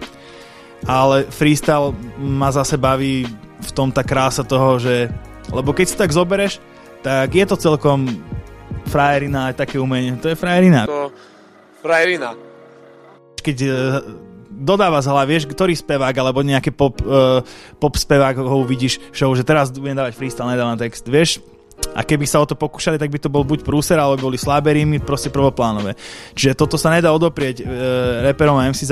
ale 0.88 1.30
freestyle 1.30 1.94
ma 2.18 2.50
zase 2.50 2.80
baví 2.80 3.28
v 3.62 3.72
tom 3.76 3.94
tá 3.94 4.02
krása 4.02 4.42
toho, 4.42 4.82
že 4.82 5.12
lebo 5.52 5.76
keď 5.76 5.86
si 5.86 5.96
tak 6.00 6.16
zobereš, 6.16 6.64
tak 7.04 7.36
je 7.36 7.46
to 7.46 7.60
celkom 7.60 8.08
frajerina 8.88 9.52
aj 9.52 9.66
také 9.66 9.78
umenie. 9.78 10.16
To 10.22 10.32
je 10.32 10.38
frajerina. 10.38 10.88
To 10.88 11.12
frajerina. 11.82 12.38
Keď 13.42 13.58
e, 13.62 13.70
dodáva 14.62 15.02
z 15.02 15.10
hlavy, 15.10 15.30
vieš, 15.34 15.46
ktorý 15.50 15.74
spevák 15.74 16.16
alebo 16.16 16.46
nejaký 16.46 16.72
pop, 16.72 17.02
uh, 17.02 17.42
pop 17.82 17.94
spevák 17.98 18.38
ho 18.38 18.62
uvidíš 18.62 19.02
show, 19.10 19.34
že 19.34 19.42
teraz 19.42 19.74
budem 19.74 19.98
dávať 19.98 20.14
freestyle, 20.16 20.54
nedávam 20.54 20.78
text, 20.78 21.10
vieš, 21.10 21.42
a 21.92 22.02
keby 22.06 22.24
sa 22.30 22.40
o 22.40 22.48
to 22.48 22.56
pokúšali, 22.56 22.96
tak 22.96 23.12
by 23.12 23.20
to 23.20 23.28
bol 23.28 23.44
buď 23.44 23.66
prúser, 23.66 24.00
alebo 24.00 24.30
boli 24.30 24.38
slabé 24.40 24.78
proste 25.02 25.34
prvoplánové. 25.34 25.98
Čiže 26.38 26.56
toto 26.56 26.80
sa 26.80 26.94
nedá 26.94 27.12
odoprieť 27.12 27.62
e, 27.62 27.66
reperom 28.32 28.56
a 28.56 28.70
MC, 28.70 28.86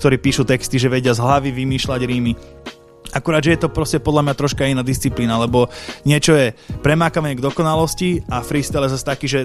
ktorí 0.00 0.16
píšu 0.18 0.42
texty, 0.42 0.80
že 0.80 0.90
vedia 0.90 1.14
z 1.14 1.22
hlavy 1.22 1.54
vymýšľať 1.54 2.00
rímy. 2.02 2.32
Akurát, 3.14 3.46
že 3.46 3.54
je 3.54 3.60
to 3.62 3.70
proste 3.70 4.02
podľa 4.02 4.26
mňa 4.26 4.34
troška 4.34 4.66
iná 4.66 4.82
disciplína, 4.82 5.38
lebo 5.38 5.70
niečo 6.02 6.34
je 6.34 6.56
premákavanie 6.82 7.38
k 7.38 7.44
dokonalosti 7.46 8.26
a 8.26 8.42
freestyle 8.42 8.90
je 8.90 8.98
zase 8.98 9.06
taký, 9.06 9.26
že 9.30 9.40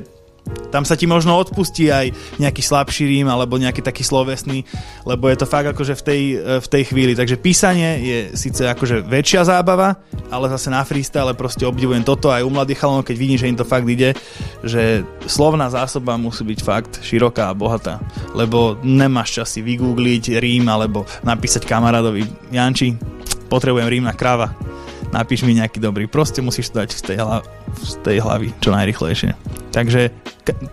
tam 0.69 0.85
sa 0.85 0.93
ti 0.93 1.09
možno 1.09 1.33
odpustí 1.37 1.89
aj 1.89 2.13
nejaký 2.37 2.61
slabší 2.61 3.09
rím 3.09 3.27
alebo 3.27 3.57
nejaký 3.57 3.81
taký 3.81 4.05
slovesný, 4.05 4.65
lebo 5.03 5.25
je 5.29 5.37
to 5.41 5.49
fakt 5.49 5.69
akože 5.69 5.97
v 5.97 6.03
tej, 6.05 6.21
v 6.61 6.67
tej 6.69 6.83
chvíli. 6.93 7.13
Takže 7.17 7.41
písanie 7.41 7.89
je 8.01 8.19
síce 8.37 8.61
akože 8.69 9.01
väčšia 9.05 9.49
zábava, 9.49 9.97
ale 10.29 10.45
zase 10.53 10.69
na 10.69 10.85
freestyle 10.85 11.33
proste 11.33 11.65
obdivujem 11.65 12.05
toto 12.05 12.29
aj 12.29 12.45
u 12.45 12.51
mladých 12.53 12.85
chalonov, 12.85 13.05
keď 13.05 13.17
vidím, 13.17 13.39
že 13.41 13.49
im 13.49 13.57
to 13.57 13.65
fakt 13.65 13.89
ide, 13.89 14.13
že 14.61 15.01
slovná 15.25 15.67
zásoba 15.73 16.21
musí 16.21 16.45
byť 16.45 16.59
fakt 16.61 16.91
široká 17.01 17.49
a 17.49 17.57
bohatá, 17.57 17.97
lebo 18.37 18.77
nemáš 18.85 19.41
čas 19.41 19.49
si 19.57 19.65
vygoogliť 19.65 20.37
rím 20.37 20.69
alebo 20.69 21.03
napísať 21.25 21.65
kamarádovi 21.65 22.53
Janči, 22.53 22.93
potrebujem 23.49 23.89
rím 23.89 24.05
na 24.05 24.13
kráva 24.13 24.53
napíš 25.09 25.41
mi 25.41 25.57
nejaký 25.57 25.81
dobrý. 25.81 26.05
Proste 26.05 26.41
musíš 26.41 26.69
to 26.69 26.81
dať 26.81 26.89
z 26.93 27.01
tej, 27.01 27.17
hla- 27.17 27.45
z 27.81 27.93
tej 28.05 28.17
hlavy 28.21 28.53
čo 28.61 28.69
najrychlejšie. 28.69 29.33
Takže 29.69 30.09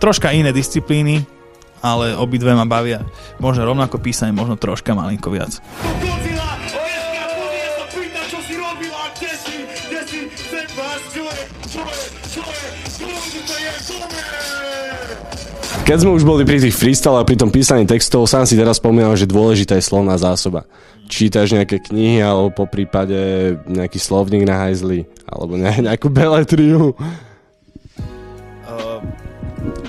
troška 0.01 0.33
iné 0.33 0.49
disciplíny, 0.49 1.23
ale 1.85 2.17
obidve 2.17 2.53
ma 2.57 2.65
bavia. 2.65 3.05
Možno 3.37 3.65
rovnako 3.65 4.01
písanie, 4.01 4.33
možno 4.33 4.57
troška 4.57 4.97
malinko 4.97 5.29
viac. 5.29 5.61
Keď 15.87 16.03
sme 16.03 16.19
už 16.19 16.27
boli 16.27 16.43
pri 16.43 16.59
tých 16.59 16.75
freestyle 16.75 17.15
a 17.15 17.23
pri 17.23 17.39
tom 17.39 17.47
písaní 17.47 17.87
textov, 17.87 18.27
sám 18.27 18.43
si 18.43 18.59
teraz 18.59 18.75
spomínal, 18.75 19.15
že 19.15 19.23
dôležitá 19.23 19.79
je 19.79 19.87
slovná 19.87 20.19
zásoba. 20.19 20.67
Čítaš 21.07 21.55
nejaké 21.55 21.79
knihy 21.79 22.19
alebo 22.19 22.51
po 22.51 22.67
prípade 22.67 23.15
nejaký 23.71 23.95
slovník 23.95 24.43
na 24.43 24.67
hajzli 24.67 25.07
alebo 25.23 25.55
ne, 25.55 25.71
nejakú 25.87 26.11
beletriu. 26.11 26.91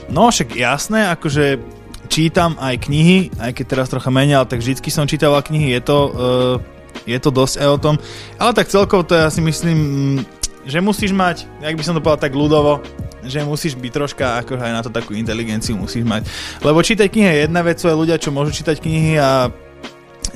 No 0.09 0.33
však 0.33 0.57
jasné, 0.57 1.13
akože 1.13 1.61
čítam 2.09 2.57
aj 2.57 2.89
knihy, 2.89 3.29
aj 3.37 3.53
keď 3.53 3.65
teraz 3.69 3.93
trocha 3.93 4.09
menej, 4.09 4.41
ale 4.41 4.49
tak 4.49 4.65
vždycky 4.65 4.89
som 4.89 5.05
čítal 5.05 5.37
knihy, 5.37 5.77
je 5.77 5.83
to, 5.85 5.99
uh, 6.09 6.57
je 7.05 7.19
to 7.21 7.29
dosť 7.29 7.61
aj 7.61 7.69
o 7.69 7.79
tom. 7.79 7.95
Ale 8.41 8.57
tak 8.57 8.73
celkovo 8.73 9.05
to 9.05 9.13
ja 9.13 9.29
si 9.29 9.45
myslím, 9.45 9.77
mm, 9.77 10.19
že 10.65 10.81
musíš 10.81 11.13
mať, 11.13 11.45
jak 11.61 11.77
by 11.77 11.83
som 11.85 11.95
to 11.97 12.01
povedal 12.01 12.25
tak 12.25 12.33
ľudovo, 12.33 12.81
že 13.25 13.45
musíš 13.45 13.77
byť 13.77 13.93
troška 13.93 14.25
akože 14.45 14.63
aj 14.65 14.73
na 14.73 14.83
to 14.85 14.91
takú 14.93 15.13
inteligenciu 15.13 15.77
musíš 15.77 16.09
mať. 16.09 16.25
Lebo 16.65 16.81
čítať 16.81 17.09
knihy 17.13 17.29
je 17.29 17.39
jedna 17.45 17.61
vec, 17.61 17.77
sú 17.77 17.93
aj 17.93 18.01
ľudia, 18.01 18.17
čo 18.17 18.33
môžu 18.33 18.57
čítať 18.57 18.81
knihy 18.81 19.21
a 19.21 19.53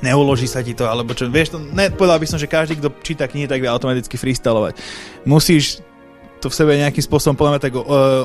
neuloží 0.03 0.51
sa 0.51 0.61
ti 0.61 0.75
to, 0.75 0.85
alebo 0.85 1.15
čo, 1.15 1.31
vieš, 1.31 1.55
to, 1.55 1.59
ne, 1.63 1.89
povedal 1.95 2.19
by 2.19 2.27
som, 2.27 2.37
že 2.37 2.51
každý, 2.51 2.77
kto 2.77 2.91
číta 3.07 3.25
knihy, 3.31 3.47
tak 3.47 3.63
vie 3.63 3.71
automaticky 3.71 4.19
freestylovať. 4.19 4.77
Musíš 5.25 5.81
to 6.43 6.51
v 6.51 6.59
sebe 6.59 6.75
nejakým 6.75 7.05
spôsobom 7.07 7.39
podľa 7.39 7.53
mňa 7.55 7.63
tak 7.63 7.75
uh, 7.79 7.85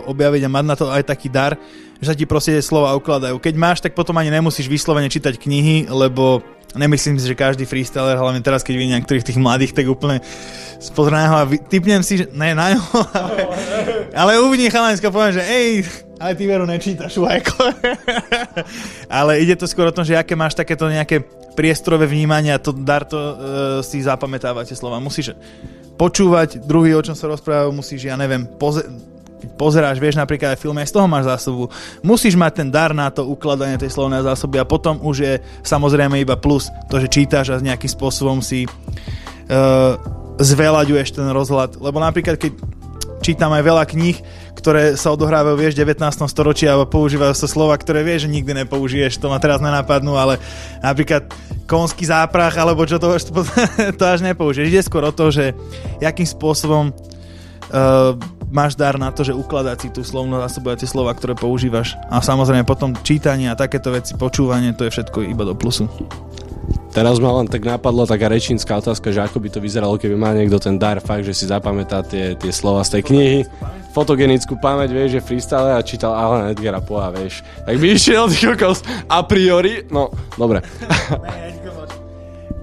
objaviť 0.09 0.41
a 0.41 0.49
mať 0.49 0.65
na 0.65 0.75
to 0.75 0.85
aj 0.89 1.05
taký 1.05 1.29
dar, 1.29 1.53
že 2.01 2.05
sa 2.09 2.17
ti 2.17 2.25
proste 2.25 2.57
slova 2.65 2.97
ukladajú. 2.97 3.37
Keď 3.37 3.53
máš, 3.53 3.79
tak 3.85 3.93
potom 3.93 4.17
ani 4.17 4.33
nemusíš 4.33 4.65
vyslovene 4.65 5.07
čítať 5.07 5.37
knihy, 5.37 5.85
lebo 5.93 6.41
nemyslím 6.73 7.21
si, 7.21 7.29
že 7.29 7.37
každý 7.37 7.63
freestyler, 7.63 8.17
hlavne 8.17 8.41
teraz, 8.41 8.65
keď 8.65 8.73
vidím 8.75 8.97
niektorých 8.97 9.23
tých 9.23 9.39
mladých, 9.39 9.71
tak 9.77 9.85
úplne 9.87 10.19
spozrám 10.81 11.29
ho 11.29 11.35
a 11.41 11.45
typnem 11.69 12.01
si, 12.01 12.21
že 12.21 12.25
ne, 12.33 12.57
na 12.57 12.75
ňo, 12.75 12.81
ale, 13.25 13.41
ale 14.13 14.31
uvidím 14.41 14.73
chalanska, 14.73 15.13
poviem, 15.13 15.37
že 15.37 15.43
ej, 15.45 15.85
ale 16.17 16.33
ty 16.33 16.49
veru 16.49 16.65
nečítaš, 16.65 17.21
Vajko. 17.21 17.53
ale 19.21 19.37
ide 19.37 19.53
to 19.53 19.69
skôr 19.69 19.89
o 19.89 19.93
tom, 19.93 20.01
že 20.01 20.17
aké 20.17 20.33
máš 20.33 20.57
takéto 20.57 20.89
nejaké 20.89 21.21
priestorové 21.53 22.09
vnímanie 22.09 22.53
a 22.53 22.61
to 22.61 22.73
dar 22.73 23.05
to 23.05 23.17
uh, 23.17 23.35
si 23.81 24.01
zapamätávate 24.01 24.73
slova. 24.73 25.01
Musíš 25.01 25.33
počúvať 25.97 26.61
druhý, 26.61 26.93
o 26.93 27.01
čom 27.01 27.17
sa 27.17 27.27
rozprávajú, 27.27 27.73
musíš, 27.73 28.07
ja 28.07 28.15
neviem, 28.15 28.45
poze- 28.45 28.85
keď 29.37 29.49
pozeráš, 29.53 30.01
vieš 30.01 30.17
napríklad 30.17 30.57
aj 30.57 30.61
filmy, 30.61 30.81
aj 30.81 30.89
z 30.89 30.95
toho 30.97 31.07
máš 31.09 31.29
zásobu. 31.29 31.69
Musíš 32.01 32.33
mať 32.33 32.61
ten 32.61 32.69
dar 32.73 32.89
na 32.97 33.13
to 33.13 33.25
ukladanie 33.25 33.77
tej 33.77 33.93
slovnej 33.93 34.25
zásoby 34.25 34.57
a 34.57 34.65
potom 34.65 34.97
už 35.05 35.15
je 35.21 35.33
samozrejme 35.61 36.17
iba 36.17 36.33
plus 36.33 36.73
to, 36.89 36.97
že 36.97 37.09
čítaš 37.09 37.53
a 37.53 37.61
nejakým 37.61 37.89
spôsobom 37.89 38.41
si 38.41 38.65
uh, 38.65 39.93
zveľaďuješ 40.41 41.21
ten 41.21 41.29
rozhľad. 41.29 41.77
Lebo 41.77 42.01
napríklad, 42.01 42.41
keď 42.41 42.57
čítam 43.21 43.53
aj 43.53 43.61
veľa 43.61 43.85
kníh, 43.85 44.17
ktoré 44.57 44.97
sa 44.97 45.13
odohrávajú, 45.13 45.53
vieš, 45.53 45.77
v 45.77 45.85
19. 45.85 46.01
storočí 46.25 46.65
a 46.65 46.81
používajú 46.81 47.37
sa 47.37 47.45
slova, 47.45 47.77
ktoré 47.77 48.01
vieš, 48.01 48.25
že 48.25 48.33
nikdy 48.33 48.65
nepoužiješ, 48.65 49.21
to 49.21 49.29
ma 49.29 49.37
teraz 49.37 49.61
nenapadnú, 49.61 50.17
ale 50.17 50.41
napríklad 50.81 51.29
konský 51.69 52.09
záprach, 52.09 52.57
alebo 52.57 52.81
čo 52.89 52.97
to, 52.97 53.13
to, 53.93 54.03
až 54.13 54.25
nepoužiješ. 54.25 54.67
Ide 54.67 54.81
skôr 54.81 55.05
o 55.05 55.13
to, 55.13 55.29
že 55.29 55.53
jakým 56.01 56.25
spôsobom 56.25 56.89
uh, 56.89 58.17
máš 58.49 58.73
dar 58.79 58.95
na 58.95 59.11
to, 59.11 59.27
že 59.27 59.35
ukladať 59.35 59.77
si 59.77 59.87
tú 59.91 60.01
slovnú 60.01 60.39
zásobu 60.41 60.73
a 60.73 60.79
tie 60.79 60.87
slova, 60.87 61.13
ktoré 61.13 61.35
používaš. 61.35 61.99
A 62.07 62.23
samozrejme 62.23 62.63
potom 62.63 62.95
čítanie 63.03 63.51
a 63.51 63.59
takéto 63.59 63.91
veci, 63.91 64.15
počúvanie, 64.15 64.73
to 64.73 64.87
je 64.87 64.93
všetko 64.97 65.27
iba 65.27 65.43
do 65.43 65.53
plusu. 65.53 65.85
Teraz 66.91 67.21
ma 67.21 67.29
len 67.37 67.45
tak 67.45 67.61
napadla 67.61 68.09
taká 68.09 68.25
rečínska 68.25 68.81
otázka, 68.81 69.13
že 69.13 69.21
ako 69.21 69.37
by 69.37 69.49
to 69.53 69.59
vyzeralo, 69.61 70.01
keby 70.01 70.17
mal 70.17 70.33
niekto 70.33 70.57
ten 70.57 70.81
dar 70.81 70.97
fakt, 70.97 71.29
že 71.29 71.37
si 71.37 71.45
zapamätá 71.45 72.01
tie, 72.01 72.33
tie 72.33 72.49
slova 72.49 72.81
z 72.81 72.97
tej 72.97 73.03
knihy, 73.13 73.39
fotogenickú 73.93 74.57
pamäť, 74.57 74.93
vieš, 74.93 75.09
že 75.17 75.25
freestyle 75.25 75.77
a 75.77 75.81
čítal 75.85 76.17
Alan 76.17 76.49
Edgara 76.53 76.81
Poa, 76.81 77.13
vieš. 77.13 77.45
Tak 77.65 77.75
by 77.77 77.85
išiel 77.93 78.25
kokos 78.29 78.81
a 79.09 79.21
priori, 79.25 79.85
no, 79.93 80.09
dobre. 80.37 80.65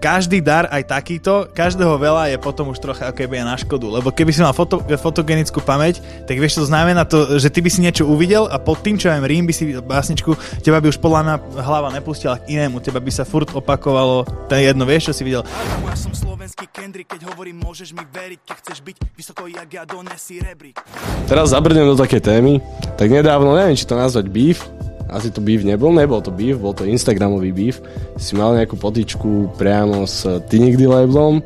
každý 0.04 0.44
dar 0.44 0.68
aj 0.68 0.84
takýto, 0.84 1.48
každého 1.56 1.96
veľa 1.96 2.28
je 2.28 2.36
potom 2.36 2.68
už 2.68 2.76
trocha 2.76 3.08
ako 3.08 3.24
keby 3.24 3.40
na 3.40 3.56
škodu. 3.56 3.88
Lebo 3.88 4.12
keby 4.12 4.36
si 4.36 4.44
mal 4.44 4.52
foto, 4.52 4.84
fotogenickú 4.84 5.64
pamäť, 5.64 6.04
tak 6.28 6.36
vieš, 6.36 6.60
to 6.60 6.68
znamená 6.68 7.08
to, 7.08 7.40
že 7.40 7.48
ty 7.48 7.64
by 7.64 7.72
si 7.72 7.80
niečo 7.80 8.04
uvidel 8.04 8.44
a 8.52 8.60
pod 8.60 8.84
tým, 8.84 9.00
čo 9.00 9.08
aj 9.08 9.24
rím, 9.24 9.48
by 9.48 9.56
si 9.56 9.72
básničku, 9.80 10.36
teba 10.60 10.84
by 10.84 10.92
už 10.92 11.00
podľa 11.00 11.20
mňa 11.24 11.36
hlava 11.56 11.88
nepustila 11.88 12.36
k 12.36 12.52
inému, 12.52 12.84
teba 12.84 13.00
by 13.00 13.08
sa 13.08 13.24
furt 13.24 13.48
opakovalo 13.56 14.28
to 14.44 14.52
jedno, 14.60 14.84
vieš, 14.84 15.08
čo 15.08 15.12
si 15.16 15.22
videl. 15.24 15.40
Ja 15.88 15.96
som 15.96 16.12
slovenský 16.12 16.68
Kendrick, 16.68 17.08
keď 17.08 17.32
hovorím, 17.32 17.64
môžeš 17.64 17.96
mi 17.96 18.04
veriť, 18.04 18.44
keď 18.44 18.56
chceš 18.60 18.78
byť 18.84 18.96
vysoko, 19.16 19.48
jak 19.48 19.68
ja 19.72 19.88
donesi 19.88 20.36
rebrík. 20.36 20.84
Teraz 21.24 21.56
zabrnem 21.56 21.88
do 21.88 21.96
také 21.96 22.20
témy, 22.20 22.60
tak 23.00 23.08
nedávno, 23.08 23.56
neviem, 23.56 23.72
či 23.72 23.88
to 23.88 23.96
nazvať 23.96 24.28
beef, 24.28 24.68
asi 25.10 25.28
to 25.28 25.44
beef 25.44 25.64
nebol, 25.64 25.92
nebol 25.92 26.20
to 26.24 26.32
beef, 26.32 26.56
bol 26.56 26.72
to 26.72 26.88
Instagramový 26.88 27.52
beef, 27.52 27.76
si 28.16 28.32
mal 28.36 28.56
nejakú 28.56 28.78
potičku 28.80 29.56
priamo 29.58 30.08
s 30.08 30.24
Tinigdy 30.48 30.88
labelom, 30.88 31.44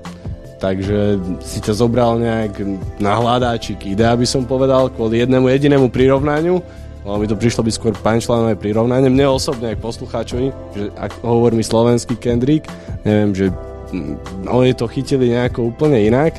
takže 0.59 1.19
si 1.43 1.59
ťa 1.62 1.75
zobral 1.75 2.19
nejak 2.19 2.62
na 2.99 3.15
hľadáčik. 3.19 3.87
Idea, 3.87 4.19
by 4.19 4.27
som 4.27 4.43
povedal, 4.47 4.91
kvôli 4.91 5.23
jednému 5.23 5.47
jedinému 5.47 5.87
prirovnaniu, 5.91 6.62
lebo 7.07 7.17
mi 7.19 7.31
to 7.31 7.38
prišlo 7.38 7.65
byť 7.65 7.75
skôr 7.75 7.95
punchlineové 7.97 8.59
prirovnanie, 8.59 9.09
mne 9.09 9.33
osobne, 9.33 9.73
aj 9.73 9.81
poslucháčovi, 9.81 10.53
že 10.77 10.83
ak 10.99 11.25
hovorí 11.25 11.57
mi 11.57 11.65
slovenský 11.65 12.19
Kendrick, 12.19 12.69
neviem, 13.07 13.33
že 13.33 13.47
mm, 13.49 14.45
oni 14.50 14.75
to 14.75 14.91
chytili 14.91 15.33
nejako 15.33 15.73
úplne 15.73 15.97
inak. 16.05 16.37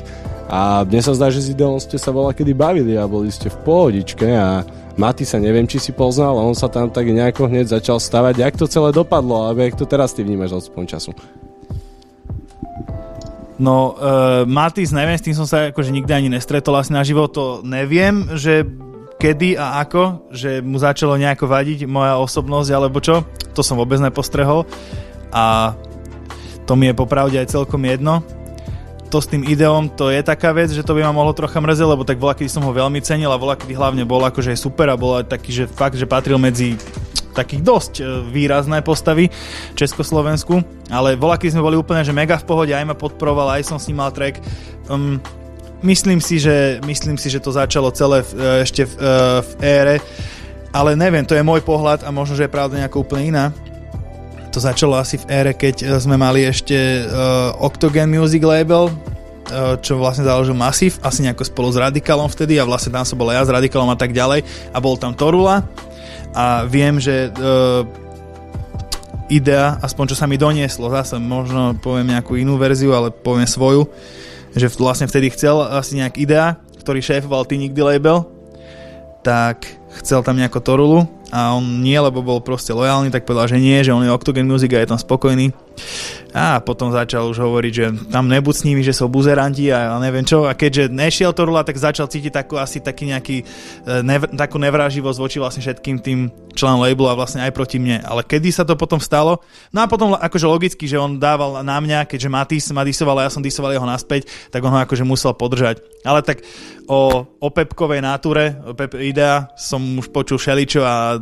A 0.50 0.82
mne 0.82 0.98
sa 0.98 1.14
zdá, 1.14 1.30
že 1.30 1.46
s 1.46 1.54
ideom 1.54 1.78
ste 1.78 1.94
sa 1.94 2.10
bola 2.10 2.34
kedy 2.34 2.58
bavili 2.58 2.98
a 2.98 3.06
boli 3.06 3.30
ste 3.30 3.46
v 3.46 3.58
pohodičke 3.62 4.26
a 4.34 4.66
Maty 5.00 5.24
sa 5.24 5.40
neviem, 5.40 5.64
či 5.64 5.80
si 5.80 5.96
poznal, 5.96 6.36
on 6.36 6.52
sa 6.52 6.68
tam 6.68 6.92
tak 6.92 7.08
nejako 7.08 7.48
hneď 7.48 7.72
začal 7.80 7.96
stavať. 7.96 8.36
Jak 8.36 8.60
to 8.60 8.68
celé 8.68 8.92
dopadlo, 8.92 9.48
alebo 9.48 9.64
jak 9.64 9.80
to 9.80 9.88
teraz 9.88 10.12
ty 10.12 10.20
vnímaš 10.20 10.52
od 10.52 10.68
času? 10.84 11.16
No, 13.56 13.96
uh, 13.96 14.44
Matis, 14.44 14.92
neviem, 14.92 15.16
s 15.16 15.24
tým 15.24 15.36
som 15.36 15.48
sa 15.48 15.72
akože 15.72 15.88
nikdy 15.92 16.12
ani 16.12 16.28
nestretol, 16.28 16.76
asi 16.76 16.92
na 16.92 17.00
život 17.00 17.32
to 17.32 17.64
neviem, 17.64 18.28
že 18.36 18.64
kedy 19.20 19.56
a 19.56 19.84
ako, 19.84 20.32
že 20.32 20.64
mu 20.64 20.80
začalo 20.80 21.20
nejako 21.20 21.44
vadiť 21.44 21.84
moja 21.84 22.16
osobnosť 22.20 22.70
alebo 22.72 23.04
čo, 23.04 23.20
to 23.52 23.60
som 23.60 23.76
vôbec 23.76 24.00
nepostrehol 24.00 24.64
a 25.28 25.76
to 26.64 26.72
mi 26.72 26.88
je 26.88 26.96
popravde 26.96 27.36
aj 27.36 27.52
celkom 27.52 27.84
jedno 27.84 28.24
to 29.10 29.18
s 29.18 29.26
tým 29.26 29.42
ideom, 29.42 29.90
to 29.90 30.08
je 30.14 30.22
taká 30.22 30.54
vec, 30.54 30.70
že 30.70 30.86
to 30.86 30.94
by 30.94 31.02
ma 31.02 31.10
mohlo 31.10 31.34
trocha 31.34 31.58
mrzieť, 31.58 31.82
lebo 31.82 32.06
tak 32.06 32.22
bola, 32.22 32.38
kedy 32.38 32.46
som 32.46 32.62
ho 32.62 32.70
veľmi 32.70 33.02
cenil 33.02 33.34
a 33.34 33.42
bola, 33.42 33.58
kedy 33.58 33.74
hlavne 33.74 34.06
bol 34.06 34.22
akože 34.22 34.54
super 34.54 34.86
a 34.86 34.94
bola 34.94 35.26
taký, 35.26 35.50
že 35.50 35.64
fakt, 35.66 35.98
že 35.98 36.06
patril 36.06 36.38
medzi 36.38 36.78
takých 37.34 37.62
dosť 37.66 37.92
e, 37.98 38.02
výrazné 38.30 38.86
postavy 38.86 39.26
Československu, 39.74 40.62
ale 40.94 41.18
bola, 41.18 41.34
kedy 41.34 41.58
sme 41.58 41.66
boli 41.66 41.74
úplne, 41.74 42.06
že 42.06 42.14
mega 42.14 42.38
v 42.38 42.46
pohode, 42.46 42.70
aj 42.70 42.86
ma 42.86 42.94
podporoval, 42.94 43.58
aj 43.58 43.66
som 43.66 43.78
s 43.82 43.90
ním 43.90 43.98
mal 43.98 44.14
track. 44.14 44.38
Um, 44.86 45.18
myslím 45.82 46.22
si, 46.22 46.38
že, 46.38 46.78
myslím 46.86 47.18
si, 47.18 47.30
že 47.30 47.42
to 47.42 47.50
začalo 47.50 47.90
celé 47.90 48.22
v, 48.22 48.30
e, 48.38 48.46
ešte 48.62 48.86
v, 48.86 48.94
e, 48.94 49.14
v 49.42 49.50
ére, 49.58 49.96
ale 50.70 50.94
neviem, 50.94 51.26
to 51.26 51.34
je 51.34 51.42
môj 51.42 51.66
pohľad 51.66 52.06
a 52.06 52.14
možno, 52.14 52.38
že 52.38 52.46
je 52.46 52.54
pravda 52.54 52.78
nejako 52.78 53.02
úplne 53.02 53.26
iná 53.26 53.46
to 54.50 54.58
začalo 54.58 54.98
asi 54.98 55.16
v 55.22 55.28
ére, 55.30 55.52
keď 55.54 56.02
sme 56.02 56.18
mali 56.18 56.42
ešte 56.42 57.06
uh, 57.06 57.54
Octogen 57.62 58.10
Music 58.10 58.42
Label, 58.42 58.90
čo 59.82 59.98
vlastne 59.98 60.22
založil 60.22 60.54
Massive, 60.54 60.94
asi 61.02 61.26
nejako 61.26 61.42
spolu 61.42 61.74
s 61.74 61.78
Radikalom 61.78 62.30
vtedy 62.30 62.62
a 62.62 62.66
vlastne 62.66 62.94
tam 62.94 63.02
som 63.02 63.18
bol 63.18 63.34
ja 63.34 63.42
s 63.42 63.50
Radikalom 63.50 63.90
a 63.90 63.98
tak 63.98 64.14
ďalej. 64.14 64.46
A 64.70 64.78
bol 64.78 64.94
tam 64.94 65.10
Torula. 65.10 65.66
A 66.30 66.62
viem, 66.70 67.02
že 67.02 67.34
uh, 67.34 67.82
idea, 69.26 69.78
aspoň 69.82 70.14
čo 70.14 70.16
sa 70.18 70.30
mi 70.30 70.38
donieslo, 70.38 70.86
zase 70.94 71.18
možno 71.18 71.74
poviem 71.82 72.14
nejakú 72.14 72.38
inú 72.38 72.54
verziu, 72.54 72.94
ale 72.94 73.10
poviem 73.10 73.46
svoju, 73.46 73.90
že 74.54 74.70
vlastne 74.78 75.10
vtedy 75.10 75.34
chcel 75.34 75.58
asi 75.66 75.98
nejak 75.98 76.18
idea, 76.22 76.58
ktorý 76.78 77.02
šéfoval 77.02 77.42
Ty 77.46 77.58
Nikdy 77.58 77.82
label, 77.82 78.26
tak 79.26 79.66
chcel 79.98 80.22
tam 80.22 80.38
nejako 80.38 80.62
Torulu 80.62 81.00
a 81.30 81.54
on 81.54 81.82
nie, 81.82 81.94
lebo 81.94 82.20
bol 82.20 82.42
proste 82.42 82.74
lojálny, 82.74 83.14
tak 83.14 83.22
povedal, 83.22 83.46
že 83.46 83.62
nie, 83.62 83.78
že 83.86 83.94
on 83.94 84.02
je 84.02 84.10
Octogen 84.10 84.50
Music 84.50 84.70
a 84.74 84.82
je 84.82 84.90
tam 84.90 85.00
spokojný. 85.00 85.54
A 86.30 86.62
potom 86.62 86.94
začal 86.94 87.26
už 87.26 87.42
hovoriť, 87.42 87.72
že 87.74 87.86
tam 88.06 88.30
nebuď 88.30 88.54
s 88.54 88.62
nimi, 88.62 88.86
že 88.86 88.94
sú 88.94 89.10
buzeranti 89.10 89.66
a 89.74 89.98
neviem 89.98 90.22
čo. 90.22 90.46
A 90.46 90.54
keďže 90.54 90.86
nešiel 90.86 91.34
Torula, 91.34 91.66
tak 91.66 91.74
začal 91.74 92.06
cítiť 92.06 92.30
takú 92.30 92.54
asi 92.54 92.78
taký 92.78 93.10
nejaký, 93.10 93.36
e, 93.42 93.44
nev, 94.06 94.30
takú 94.38 94.62
nevráživosť 94.62 95.18
voči 95.18 95.36
vlastne 95.42 95.62
všetkým 95.66 95.98
tým 95.98 96.30
členom 96.54 96.86
labelu 96.86 97.10
a 97.10 97.18
vlastne 97.18 97.42
aj 97.42 97.50
proti 97.50 97.82
mne. 97.82 97.98
Ale 98.06 98.22
kedy 98.22 98.54
sa 98.54 98.62
to 98.62 98.78
potom 98.78 99.02
stalo? 99.02 99.42
No 99.74 99.82
a 99.82 99.90
potom 99.90 100.14
akože 100.14 100.46
logicky, 100.46 100.86
že 100.86 101.02
on 101.02 101.18
dával 101.18 101.66
na 101.66 101.78
mňa, 101.82 102.06
keďže 102.06 102.30
Matis 102.30 102.70
ma 102.70 102.86
disoval 102.86 103.18
a 103.18 103.26
ja 103.26 103.34
som 103.34 103.42
disoval 103.42 103.74
jeho 103.74 103.86
naspäť, 103.86 104.30
tak 104.54 104.62
on 104.62 104.70
ho 104.70 104.78
akože 104.86 105.02
musel 105.02 105.34
podržať. 105.34 105.82
Ale 106.06 106.22
tak 106.22 106.46
o, 106.86 107.26
o 107.26 107.48
Pepkovej 107.50 108.06
náture, 108.06 108.54
o 108.62 108.72
Pep 108.78 108.94
idea 109.02 109.50
som 109.58 109.82
už 109.98 110.14
počul 110.14 110.38
všeličo 110.38 110.80
a 110.86 111.18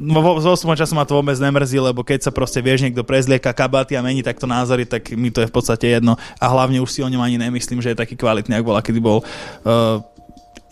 vo, 0.00 0.40
vo 0.40 0.54
svojom 0.56 0.78
času 0.78 0.94
ma 0.96 1.06
to 1.06 1.18
vôbec 1.18 1.36
nemrzí, 1.38 1.78
lebo 1.78 2.02
keď 2.02 2.26
sa 2.26 2.32
proste 2.34 2.58
vieš 2.58 2.82
niekto 2.82 3.06
prezlieka 3.06 3.54
kabaty 3.54 3.94
a 3.94 4.02
mení 4.02 4.24
takto 4.24 4.48
názory, 4.48 4.88
tak 4.88 5.12
mi 5.14 5.30
to 5.30 5.44
je 5.44 5.50
v 5.50 5.54
podstate 5.54 6.00
jedno. 6.00 6.18
A 6.40 6.44
hlavne 6.50 6.82
už 6.82 6.90
si 6.90 7.00
o 7.04 7.10
ňom 7.10 7.22
ani 7.22 7.38
nemyslím, 7.38 7.78
že 7.84 7.92
je 7.94 8.00
taký 8.02 8.18
kvalitný, 8.18 8.58
ako 8.58 8.68
bola, 8.72 8.80
kedy 8.82 9.00
bol. 9.02 9.22
Uh, 9.62 10.02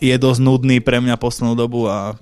je 0.01 0.15
dosť 0.17 0.41
nudný 0.41 0.81
pre 0.81 0.97
mňa 0.97 1.15
poslednú 1.21 1.53
dobu 1.53 1.85
a 1.85 2.17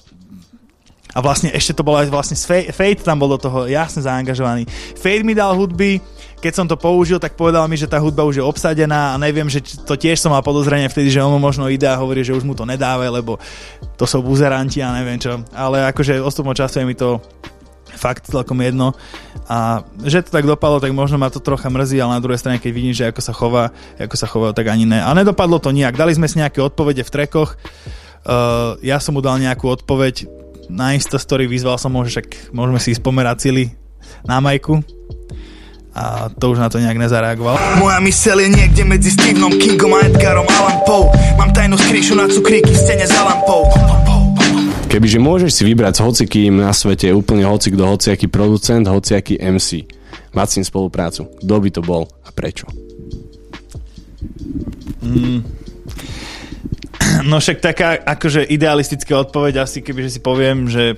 a 1.09 1.25
vlastne 1.25 1.49
ešte 1.49 1.73
to 1.73 1.81
bolo 1.81 1.97
aj 1.97 2.05
vlastne 2.13 2.37
Fate 2.69 3.01
tam 3.01 3.17
bol 3.17 3.33
do 3.33 3.41
toho 3.41 3.65
jasne 3.65 4.05
zaangažovaný. 4.05 4.69
Fate 4.93 5.25
mi 5.25 5.33
dal 5.33 5.57
hudby, 5.57 5.97
keď 6.39 6.53
som 6.55 6.65
to 6.65 6.79
použil, 6.79 7.19
tak 7.19 7.35
povedal 7.35 7.67
mi, 7.67 7.75
že 7.75 7.85
tá 7.85 7.99
hudba 7.99 8.23
už 8.23 8.39
je 8.39 8.43
obsadená 8.43 9.13
a 9.13 9.19
neviem, 9.19 9.51
že 9.51 9.59
to 9.83 9.99
tiež 9.99 10.23
som 10.23 10.31
mal 10.31 10.39
podozrenie 10.39 10.87
vtedy, 10.87 11.11
že 11.11 11.19
on 11.19 11.35
možno 11.35 11.67
ide 11.67 11.85
a 11.85 11.99
hovorí, 11.99 12.23
že 12.23 12.31
už 12.31 12.47
mu 12.47 12.55
to 12.55 12.63
nedáva, 12.63 13.11
lebo 13.11 13.35
to 13.99 14.07
sú 14.07 14.23
buzeranti 14.23 14.79
a 14.79 14.95
neviem 14.95 15.19
čo. 15.19 15.43
Ale 15.51 15.83
akože 15.91 16.23
ostupom 16.23 16.55
času 16.55 16.81
je 16.81 16.87
mi 16.87 16.95
to 16.95 17.19
fakt 17.99 18.31
celkom 18.31 18.55
jedno. 18.63 18.95
A 19.51 19.83
že 20.07 20.23
to 20.23 20.31
tak 20.31 20.47
dopadlo, 20.47 20.79
tak 20.79 20.95
možno 20.95 21.19
ma 21.19 21.27
to 21.27 21.43
trocha 21.43 21.67
mrzí, 21.67 21.99
ale 21.99 22.15
na 22.15 22.23
druhej 22.23 22.39
strane, 22.39 22.63
keď 22.63 22.71
vidím, 22.71 22.95
že 22.95 23.11
ako 23.11 23.21
sa 23.21 23.33
chová, 23.35 23.63
ako 23.99 24.15
sa 24.15 24.27
chová, 24.31 24.55
tak 24.55 24.71
ani 24.71 24.87
ne. 24.87 25.03
A 25.03 25.11
nedopadlo 25.11 25.59
to 25.59 25.75
nijak. 25.75 25.99
Dali 25.99 26.15
sme 26.15 26.31
si 26.31 26.39
nejaké 26.39 26.63
odpovede 26.63 27.03
v 27.03 27.11
trekoch. 27.11 27.59
Uh, 28.23 28.79
ja 28.79 29.03
som 29.03 29.17
mu 29.17 29.19
dal 29.19 29.35
nejakú 29.41 29.67
odpoveď 29.67 30.29
na 30.71 30.93
Instastory, 30.95 31.49
vyzval 31.49 31.81
som 31.81 31.91
ho, 31.97 32.01
že 32.05 32.21
však 32.21 32.53
môžeme 32.53 32.77
si 32.77 32.93
spomerať 32.93 33.49
cíly 33.49 33.73
na 34.23 34.37
majku 34.37 34.85
a 35.99 36.31
to 36.31 36.55
už 36.55 36.63
na 36.63 36.71
to 36.71 36.79
nejak 36.79 36.95
nezareagoval. 36.95 37.59
Moja 37.83 37.99
mysel 38.07 38.39
je 38.39 38.49
niekde 38.55 38.87
medzi 38.87 39.11
Stevenom 39.11 39.51
Kingom 39.59 39.99
a 39.99 40.07
Edgarom 40.07 40.47
Allan 40.47 40.79
Poe. 40.87 41.11
Mám 41.35 41.51
tajnú 41.51 41.75
skríšu 41.75 42.15
na 42.15 42.31
cukríky 42.31 42.71
v 42.71 42.79
stene 42.79 43.03
za 43.03 43.19
lampou. 43.27 43.67
Kebyže 44.87 45.19
môžeš 45.19 45.51
si 45.59 45.63
vybrať 45.67 45.99
s 45.99 46.01
hocikým 46.01 46.63
na 46.63 46.71
svete 46.71 47.11
úplne 47.11 47.43
hocik 47.43 47.75
do 47.75 47.83
hociaký 47.83 48.31
producent, 48.31 48.87
hociaký 48.87 49.37
MC, 49.37 49.85
mať 50.31 50.47
s 50.47 50.55
ním 50.57 50.65
spoluprácu, 50.65 51.29
kto 51.43 51.55
by 51.59 51.69
to 51.69 51.81
bol 51.83 52.07
a 52.23 52.31
prečo? 52.31 52.65
Mm. 55.03 55.43
No 57.19 57.41
však 57.41 57.57
taká 57.57 57.97
akože 57.97 58.45
idealistická 58.45 59.17
odpoveď 59.17 59.65
asi, 59.65 59.81
kebyže 59.81 60.17
si 60.17 60.21
poviem, 60.21 60.69
že 60.69 60.93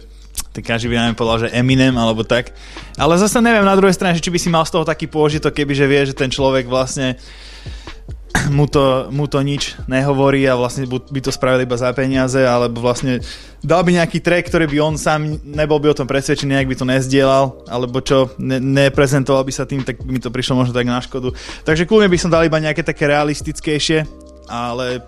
tak 0.52 0.68
každý 0.68 0.92
by 0.92 0.96
nám 1.00 1.16
povedal, 1.16 1.48
že 1.48 1.54
Eminem 1.56 1.96
alebo 1.96 2.28
tak. 2.28 2.52
Ale 3.00 3.16
zase 3.16 3.40
neviem 3.40 3.64
na 3.64 3.76
druhej 3.76 3.96
strane, 3.96 4.20
či 4.20 4.28
by 4.28 4.40
si 4.40 4.52
mal 4.52 4.68
z 4.68 4.76
toho 4.76 4.84
taký 4.84 5.08
pôžitok, 5.08 5.56
keby 5.56 5.72
že 5.72 5.88
vie, 5.88 6.02
že 6.12 6.16
ten 6.16 6.28
človek 6.28 6.68
vlastne 6.68 7.16
mu 8.58 8.68
to, 8.68 9.08
mu 9.16 9.32
to 9.32 9.40
nič 9.40 9.80
nehovorí 9.88 10.44
a 10.48 10.60
vlastne 10.60 10.88
by 10.88 11.20
to 11.24 11.32
spravili 11.32 11.64
iba 11.64 11.80
za 11.80 11.92
peniaze, 11.96 12.44
alebo 12.44 12.84
vlastne 12.84 13.24
dal 13.64 13.80
by 13.84 13.96
nejaký 13.96 14.20
track, 14.20 14.52
ktorý 14.52 14.68
by 14.68 14.78
on 14.84 14.96
sám 15.00 15.40
nebol 15.44 15.80
by 15.80 15.96
o 15.96 15.98
tom 16.04 16.08
presvedčený, 16.08 16.60
ak 16.60 16.68
by 16.68 16.76
to 16.76 16.86
nezdielal, 16.88 17.64
alebo 17.72 18.04
čo, 18.04 18.36
ne, 18.36 18.60
neprezentoval 18.60 19.48
by 19.48 19.54
sa 19.56 19.64
tým, 19.64 19.88
tak 19.88 20.04
by 20.04 20.12
mi 20.12 20.20
to 20.20 20.32
prišlo 20.32 20.60
možno 20.60 20.76
tak 20.76 20.88
na 20.88 21.00
škodu. 21.00 21.32
Takže 21.64 21.88
kľudne 21.88 22.12
by 22.12 22.20
som 22.20 22.32
dal 22.32 22.44
iba 22.44 22.60
nejaké 22.60 22.84
také 22.84 23.08
realistickejšie, 23.08 24.04
ale 24.52 25.00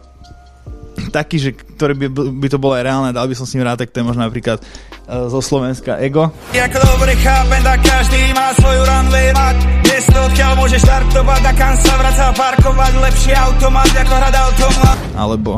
taký, 1.13 1.37
že 1.41 1.49
ktorý 1.53 1.93
by, 1.93 2.07
by 2.43 2.47
to 2.49 2.57
bolo 2.61 2.73
aj 2.77 2.83
reálne, 2.85 3.09
dal 3.13 3.25
by 3.29 3.35
som 3.37 3.45
s 3.45 3.53
ním 3.53 3.65
rád, 3.65 3.85
tak 3.85 3.93
to 3.93 4.01
je 4.01 4.05
možno 4.05 4.25
napríklad 4.25 4.61
uh, 4.61 5.29
zo 5.29 5.39
Slovenska 5.41 5.97
Ego. 6.01 6.33
Jak 6.53 6.73
dobre 6.73 7.13
chápem, 7.21 7.61
tak 7.61 7.79
každý 7.81 8.21
má 8.33 8.53
svoju 8.57 8.81
runway 8.85 9.27
mať. 9.33 9.57
Miesto, 9.85 10.17
odkiaľ 10.17 10.51
môže 10.57 10.77
štartovať 10.81 11.41
a 11.45 11.53
kam 11.53 11.75
sa 11.77 11.93
vraca 11.97 12.25
parkovať, 12.33 12.91
lepší 12.97 13.31
automat 13.37 13.89
ako 13.93 14.13
hrať 14.13 14.33
automat. 14.37 14.97
Alebo 15.13 15.51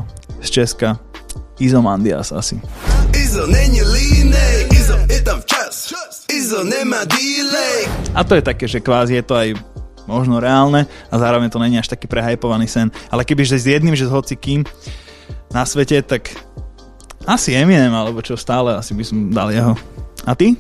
z 0.44 0.50
Česka 0.52 0.90
Izomandias 1.56 2.36
asi. 2.36 2.60
Izo 3.16 3.48
není 3.48 3.80
línej, 3.80 4.68
Izo 4.76 5.00
je 5.08 5.20
tam 5.24 5.40
včas, 5.40 5.96
Izo 6.28 6.68
nemá 6.68 7.08
delay. 7.08 7.88
A 8.12 8.28
to 8.28 8.36
je 8.36 8.44
také, 8.44 8.68
že 8.68 8.84
kvázi 8.84 9.16
je 9.20 9.24
to 9.24 9.40
aj 9.40 9.56
možno 10.06 10.38
reálne 10.38 10.86
a 11.10 11.16
zároveň 11.18 11.50
to 11.50 11.58
není 11.58 11.80
až 11.80 11.90
taký 11.90 12.06
prehajpovaný 12.06 12.68
sen. 12.70 12.94
Ale 13.10 13.26
keby 13.26 13.42
že 13.48 13.58
s 13.58 13.66
jedným, 13.66 13.98
že 13.98 14.06
s 14.06 14.14
hocikým, 14.14 14.68
na 15.56 15.64
svete, 15.64 16.04
tak 16.04 16.36
asi 17.24 17.56
Eminem, 17.56 17.96
alebo 17.96 18.20
čo 18.20 18.36
stále, 18.36 18.76
asi 18.76 18.92
by 18.92 19.04
som 19.08 19.18
dal 19.32 19.56
jeho. 19.56 19.72
A 20.28 20.36
ty? 20.36 20.60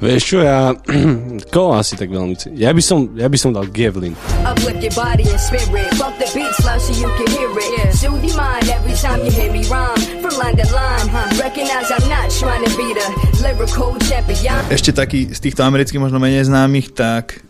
Vieš 0.00 0.22
čo, 0.24 0.38
ja... 0.44 0.76
Koho 1.52 1.76
asi 1.76 1.96
tak 1.96 2.12
veľmi... 2.12 2.36
Ja 2.56 2.76
by 2.76 2.82
som, 2.84 3.16
ja 3.16 3.28
by 3.32 3.38
som 3.40 3.56
dal 3.56 3.68
champion. 3.68 4.12
Ešte 14.72 14.92
taký 14.96 15.32
z 15.32 15.40
týchto 15.40 15.64
amerických 15.64 16.00
možno 16.00 16.16
menej 16.16 16.48
známych, 16.48 16.96
tak 16.96 17.49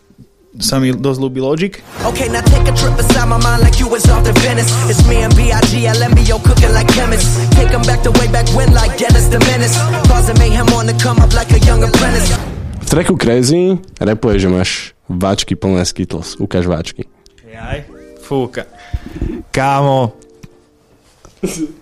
sa 0.59 0.83
mi 0.83 0.91
dosť 0.91 1.19
ľúbi 1.23 1.39
Logic. 1.39 1.79
Okay, 2.03 2.27
now 2.27 2.43
take 2.43 2.67
a 2.67 2.75
trip 2.75 2.95
inside 2.99 3.27
my 3.31 3.39
mind 3.39 3.63
like 3.63 3.79
you 3.79 3.87
was 3.87 4.03
off 4.11 4.27
to 4.27 4.35
Venice. 4.43 4.67
It's 4.91 4.99
me 5.07 5.23
and 5.23 5.31
B.I.G. 5.39 5.87
LMBO 5.87 6.43
cooking 6.43 6.75
like 6.75 6.91
chemists. 6.91 7.39
Take 7.55 7.71
them 7.71 7.85
back 7.87 8.03
to 8.03 8.11
way 8.19 8.27
back 8.27 8.47
when 8.51 8.75
like 8.75 8.99
Dennis 8.99 9.31
the 9.31 9.39
Menace. 9.47 9.77
Causing 10.11 10.35
mayhem 10.35 10.67
on 10.75 10.91
the 10.91 10.95
come 10.99 11.23
up 11.23 11.31
like 11.31 11.51
a 11.55 11.59
young 11.63 11.83
apprentice. 11.83 12.35
V 12.83 12.87
treku 12.91 13.15
Crazy 13.15 13.79
repuje, 14.03 14.35
že 14.43 14.51
máš 14.51 14.69
váčky 15.07 15.55
plné 15.55 15.87
Skittles. 15.87 16.35
Ukáž 16.35 16.67
váčky. 16.67 17.07
Jaj, 17.47 17.87
fúka. 18.19 18.67
Kámo, 19.55 20.19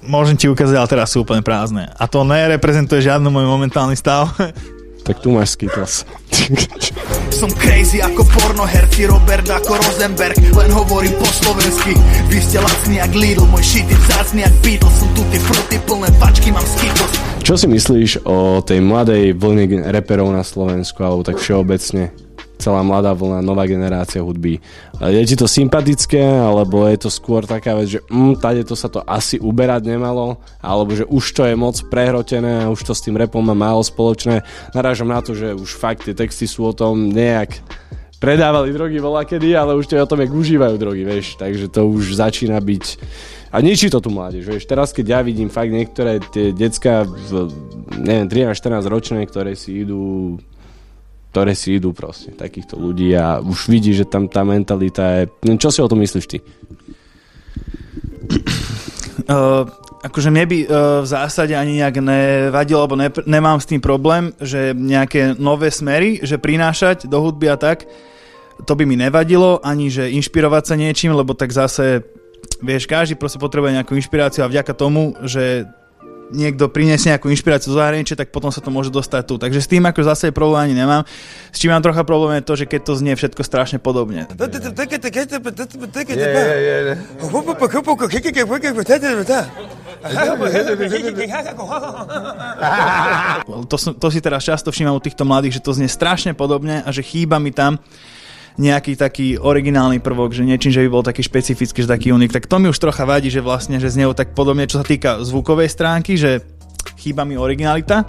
môžem 0.05 0.37
ti 0.37 0.45
ukázať, 0.45 0.77
ale 0.77 0.89
teraz 0.89 1.09
sú 1.09 1.25
úplne 1.25 1.41
prázdne. 1.41 1.89
A 1.97 2.05
to 2.05 2.21
nereprezentuje 2.21 3.01
žiadny 3.09 3.33
môj 3.33 3.49
momentálny 3.49 3.97
stav. 3.97 4.29
tak 5.09 5.25
tu 5.25 5.33
máš 5.33 5.57
Skittles. 5.57 6.05
Som 7.39 7.49
crazy 7.57 7.97
ako 7.97 8.21
pornoherci 8.29 9.09
Robert 9.09 9.49
ako 9.49 9.81
Rosenberg 9.81 10.37
Len 10.37 10.69
hovorím 10.69 11.17
po 11.17 11.25
slovensky. 11.25 11.97
Vy 12.29 12.37
ste 12.37 12.61
lacní 12.61 13.01
jak 13.01 13.11
Lidl 13.17 13.49
Môj 13.49 13.65
shit 13.65 13.89
je 13.89 13.97
vzácný 13.97 14.45
jak 14.45 14.55
Beatles. 14.61 14.95
Som 15.01 15.09
tu 15.17 15.25
tie 15.33 15.41
fruty 15.41 15.77
plné 15.89 16.09
pačky 16.21 16.53
mám 16.53 16.61
Skittles. 16.61 17.13
Čo 17.41 17.53
si 17.57 17.65
myslíš 17.65 18.11
o 18.29 18.61
tej 18.61 18.85
mladej 18.85 19.33
vlne 19.33 19.89
reperov 19.89 20.29
na 20.29 20.45
Slovensku 20.45 21.01
Alebo 21.01 21.25
tak 21.25 21.41
všeobecne 21.41 22.13
celá 22.59 22.83
mladá 22.83 23.15
vlna, 23.15 23.39
nová 23.39 23.63
generácia 23.63 24.19
hudby. 24.19 24.59
Je 24.99 25.23
ti 25.23 25.35
to 25.39 25.47
sympatické, 25.47 26.19
alebo 26.19 26.83
je 26.91 26.99
to 26.99 27.09
skôr 27.09 27.47
taká 27.47 27.79
vec, 27.79 27.97
že 27.97 27.99
mm, 28.11 28.43
tade 28.43 28.67
to 28.67 28.75
sa 28.75 28.91
to 28.91 28.99
asi 29.07 29.39
uberať 29.39 29.87
nemalo, 29.87 30.37
alebo 30.59 30.91
že 30.91 31.07
už 31.07 31.23
to 31.31 31.47
je 31.47 31.55
moc 31.55 31.79
prehrotené 31.87 32.67
už 32.67 32.83
to 32.83 32.93
s 32.93 33.01
tým 33.01 33.15
repom 33.15 33.41
má 33.41 33.55
málo 33.55 33.81
spoločné. 33.81 34.43
Narážam 34.75 35.07
na 35.07 35.23
to, 35.23 35.33
že 35.33 35.55
už 35.55 35.79
fakt 35.79 36.05
tie 36.05 36.13
texty 36.13 36.45
sú 36.45 36.67
o 36.67 36.73
tom 36.75 37.09
nejak 37.09 37.63
predávali 38.19 38.75
drogy 38.75 38.99
bola 38.99 39.23
kedy, 39.23 39.55
ale 39.55 39.79
už 39.79 39.87
to 39.87 39.95
je 39.95 40.03
o 40.03 40.09
tom, 40.09 40.19
jak 40.19 40.31
užívajú 40.35 40.75
drogy, 40.75 41.07
vieš, 41.07 41.39
takže 41.39 41.71
to 41.71 41.87
už 41.87 42.19
začína 42.19 42.59
byť 42.59 42.85
a 43.49 43.57
ničí 43.63 43.89
to 43.89 43.97
tu 43.97 44.13
mládež, 44.13 44.45
vieš, 44.45 44.67
teraz 44.69 44.93
keď 44.93 45.05
ja 45.07 45.19
vidím 45.25 45.49
fakt 45.49 45.73
niektoré 45.73 46.21
tie 46.21 46.53
decka, 46.53 47.07
neviem, 47.97 48.27
13-14 48.29 48.85
ročné, 48.85 49.19
ktoré 49.25 49.55
si 49.55 49.87
idú 49.87 50.35
ktoré 51.29 51.53
si 51.53 51.77
idú 51.77 51.93
proste, 51.93 52.33
takýchto 52.33 52.73
ľudí 52.73 53.13
a 53.13 53.37
už 53.37 53.69
vidí, 53.69 53.93
že 53.93 54.09
tam 54.09 54.25
tá 54.25 54.41
mentalita 54.41 55.21
je... 55.21 55.55
Čo 55.61 55.69
si 55.69 55.79
o 55.81 55.89
tom 55.89 56.01
myslíš 56.01 56.25
ty? 56.25 56.37
Uh, 59.29 59.67
akože 60.01 60.33
mne 60.33 60.45
by 60.49 60.57
uh, 60.63 60.67
v 61.03 61.07
zásade 61.11 61.53
ani 61.53 61.77
nejak 61.77 62.01
nevadilo, 62.01 62.81
alebo 62.81 62.97
ne, 62.97 63.13
nemám 63.29 63.61
s 63.61 63.69
tým 63.69 63.77
problém, 63.77 64.33
že 64.41 64.73
nejaké 64.73 65.37
nové 65.37 65.69
smery, 65.69 66.17
že 66.23 66.41
prinášať 66.41 67.05
do 67.05 67.21
hudby 67.21 67.51
a 67.51 67.59
tak, 67.59 67.85
to 68.65 68.73
by 68.73 68.89
mi 68.89 68.97
nevadilo, 68.97 69.61
ani 69.61 69.91
že 69.91 70.09
inšpirovať 70.09 70.63
sa 70.65 70.75
niečím, 70.79 71.13
lebo 71.13 71.37
tak 71.37 71.53
zase, 71.53 72.01
vieš, 72.63 72.89
každý 72.89 73.19
proste 73.19 73.37
potrebuje 73.37 73.77
nejakú 73.77 73.93
inšpiráciu 73.93 74.47
a 74.47 74.51
vďaka 74.51 74.73
tomu, 74.73 75.13
že 75.23 75.67
niekto 76.29 76.69
priniesie 76.69 77.13
nejakú 77.13 77.29
inšpiráciu 77.33 77.73
zo 77.73 77.81
zahraničia, 77.81 78.17
tak 78.17 78.29
potom 78.29 78.53
sa 78.53 78.61
to 78.61 78.69
môže 78.69 78.93
dostať 78.93 79.23
tu. 79.25 79.35
Takže 79.41 79.59
s 79.59 79.67
tým 79.69 79.83
ako 79.85 80.05
zase 80.05 80.29
problém 80.29 80.69
ani 80.69 80.75
nemám. 80.77 81.03
S 81.49 81.57
čím 81.57 81.73
mám 81.73 81.81
trocha 81.81 82.05
problém 82.05 82.39
je 82.39 82.45
to, 82.45 82.53
že 82.55 82.65
keď 82.69 82.81
to 82.85 82.93
znie 82.97 83.13
všetko 83.17 83.41
strašne 83.41 83.77
podobne. 83.81 84.29
To, 93.65 93.77
to 93.77 94.07
si 94.13 94.19
teraz 94.21 94.45
často 94.45 94.69
všímam 94.71 94.95
u 94.95 95.01
týchto 95.03 95.25
mladých, 95.25 95.59
že 95.59 95.65
to 95.65 95.75
znie 95.75 95.89
strašne 95.89 96.37
podobne 96.37 96.85
a 96.85 96.89
že 96.93 97.03
chýba 97.03 97.41
mi 97.41 97.51
tam 97.51 97.81
nejaký 98.59 98.99
taký 98.99 99.39
originálny 99.39 100.03
prvok, 100.03 100.35
že 100.35 100.43
niečím, 100.43 100.75
že 100.75 100.83
by 100.83 100.89
bol 100.91 101.03
taký 101.07 101.23
špecifický, 101.23 101.87
že 101.87 101.87
taký 101.87 102.11
unik, 102.11 102.35
tak 102.35 102.45
to 102.51 102.59
mi 102.59 102.67
už 102.67 102.75
trocha 102.75 103.07
vadí, 103.07 103.31
že 103.31 103.39
vlastne, 103.39 103.79
že 103.79 103.87
z 103.87 104.03
neho 104.03 104.11
tak 104.11 104.35
podobne, 104.35 104.67
čo 104.67 104.83
sa 104.83 104.85
týka 104.85 105.23
zvukovej 105.23 105.71
stránky, 105.71 106.19
že 106.19 106.43
chýba 106.99 107.23
mi 107.23 107.39
originalita. 107.39 108.03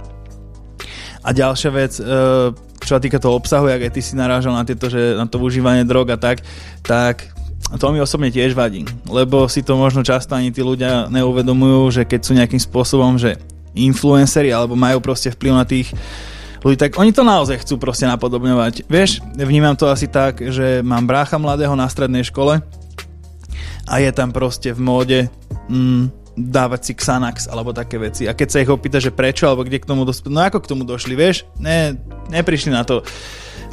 A 1.23 1.29
ďalšia 1.31 1.69
vec, 1.71 1.93
e, 1.95 2.03
čo 2.83 2.91
sa 2.91 2.99
týka 2.99 3.21
toho 3.21 3.39
obsahu, 3.39 3.71
jak 3.71 3.87
aj 3.87 3.93
ty 3.95 4.01
si 4.03 4.19
narážal 4.19 4.51
na, 4.51 4.67
tieto, 4.67 4.91
že 4.91 5.15
na 5.15 5.23
to 5.23 5.39
užívanie 5.39 5.87
drog 5.87 6.11
a 6.11 6.19
tak, 6.19 6.43
tak 6.83 7.31
to 7.79 7.87
mi 7.95 8.03
osobne 8.03 8.27
tiež 8.27 8.51
vadí, 8.51 8.83
lebo 9.07 9.47
si 9.47 9.63
to 9.63 9.79
možno 9.79 10.03
často 10.03 10.35
ani 10.35 10.51
tí 10.51 10.59
ľudia 10.59 11.07
neuvedomujú, 11.07 11.81
že 11.95 12.03
keď 12.03 12.19
sú 12.19 12.31
nejakým 12.35 12.59
spôsobom, 12.59 13.15
že 13.15 13.39
influenceri 13.71 14.51
alebo 14.51 14.75
majú 14.75 14.99
proste 14.99 15.31
vplyv 15.31 15.53
na 15.55 15.63
tých 15.63 15.95
ľudí, 16.69 16.77
tak 16.77 16.97
oni 16.97 17.09
to 17.09 17.25
naozaj 17.25 17.61
chcú 17.65 17.81
proste 17.81 18.05
napodobňovať. 18.05 18.85
Vieš, 18.85 19.25
vnímam 19.33 19.73
to 19.73 19.89
asi 19.89 20.05
tak, 20.05 20.39
že 20.39 20.85
mám 20.85 21.09
brácha 21.09 21.41
mladého 21.41 21.73
na 21.73 21.89
strednej 21.89 22.21
škole 22.21 22.61
a 23.89 23.93
je 23.97 24.11
tam 24.13 24.29
proste 24.29 24.71
v 24.71 24.79
móde 24.79 25.19
mm, 25.67 26.21
dávať 26.37 26.81
si 26.81 26.93
Xanax 26.95 27.51
alebo 27.51 27.75
také 27.75 27.99
veci. 27.99 28.29
A 28.29 28.37
keď 28.37 28.47
sa 28.47 28.61
ich 28.63 28.71
opýta, 28.71 29.01
že 29.01 29.11
prečo 29.11 29.49
alebo 29.49 29.67
kde 29.67 29.81
k 29.81 29.89
tomu 29.89 30.07
dospeli, 30.07 30.31
no 30.31 30.41
ako 30.41 30.63
k 30.63 30.69
tomu 30.69 30.83
došli, 30.87 31.13
vieš? 31.17 31.43
Ne, 31.59 31.97
neprišli 32.31 32.71
na 32.71 32.87
to 32.87 33.03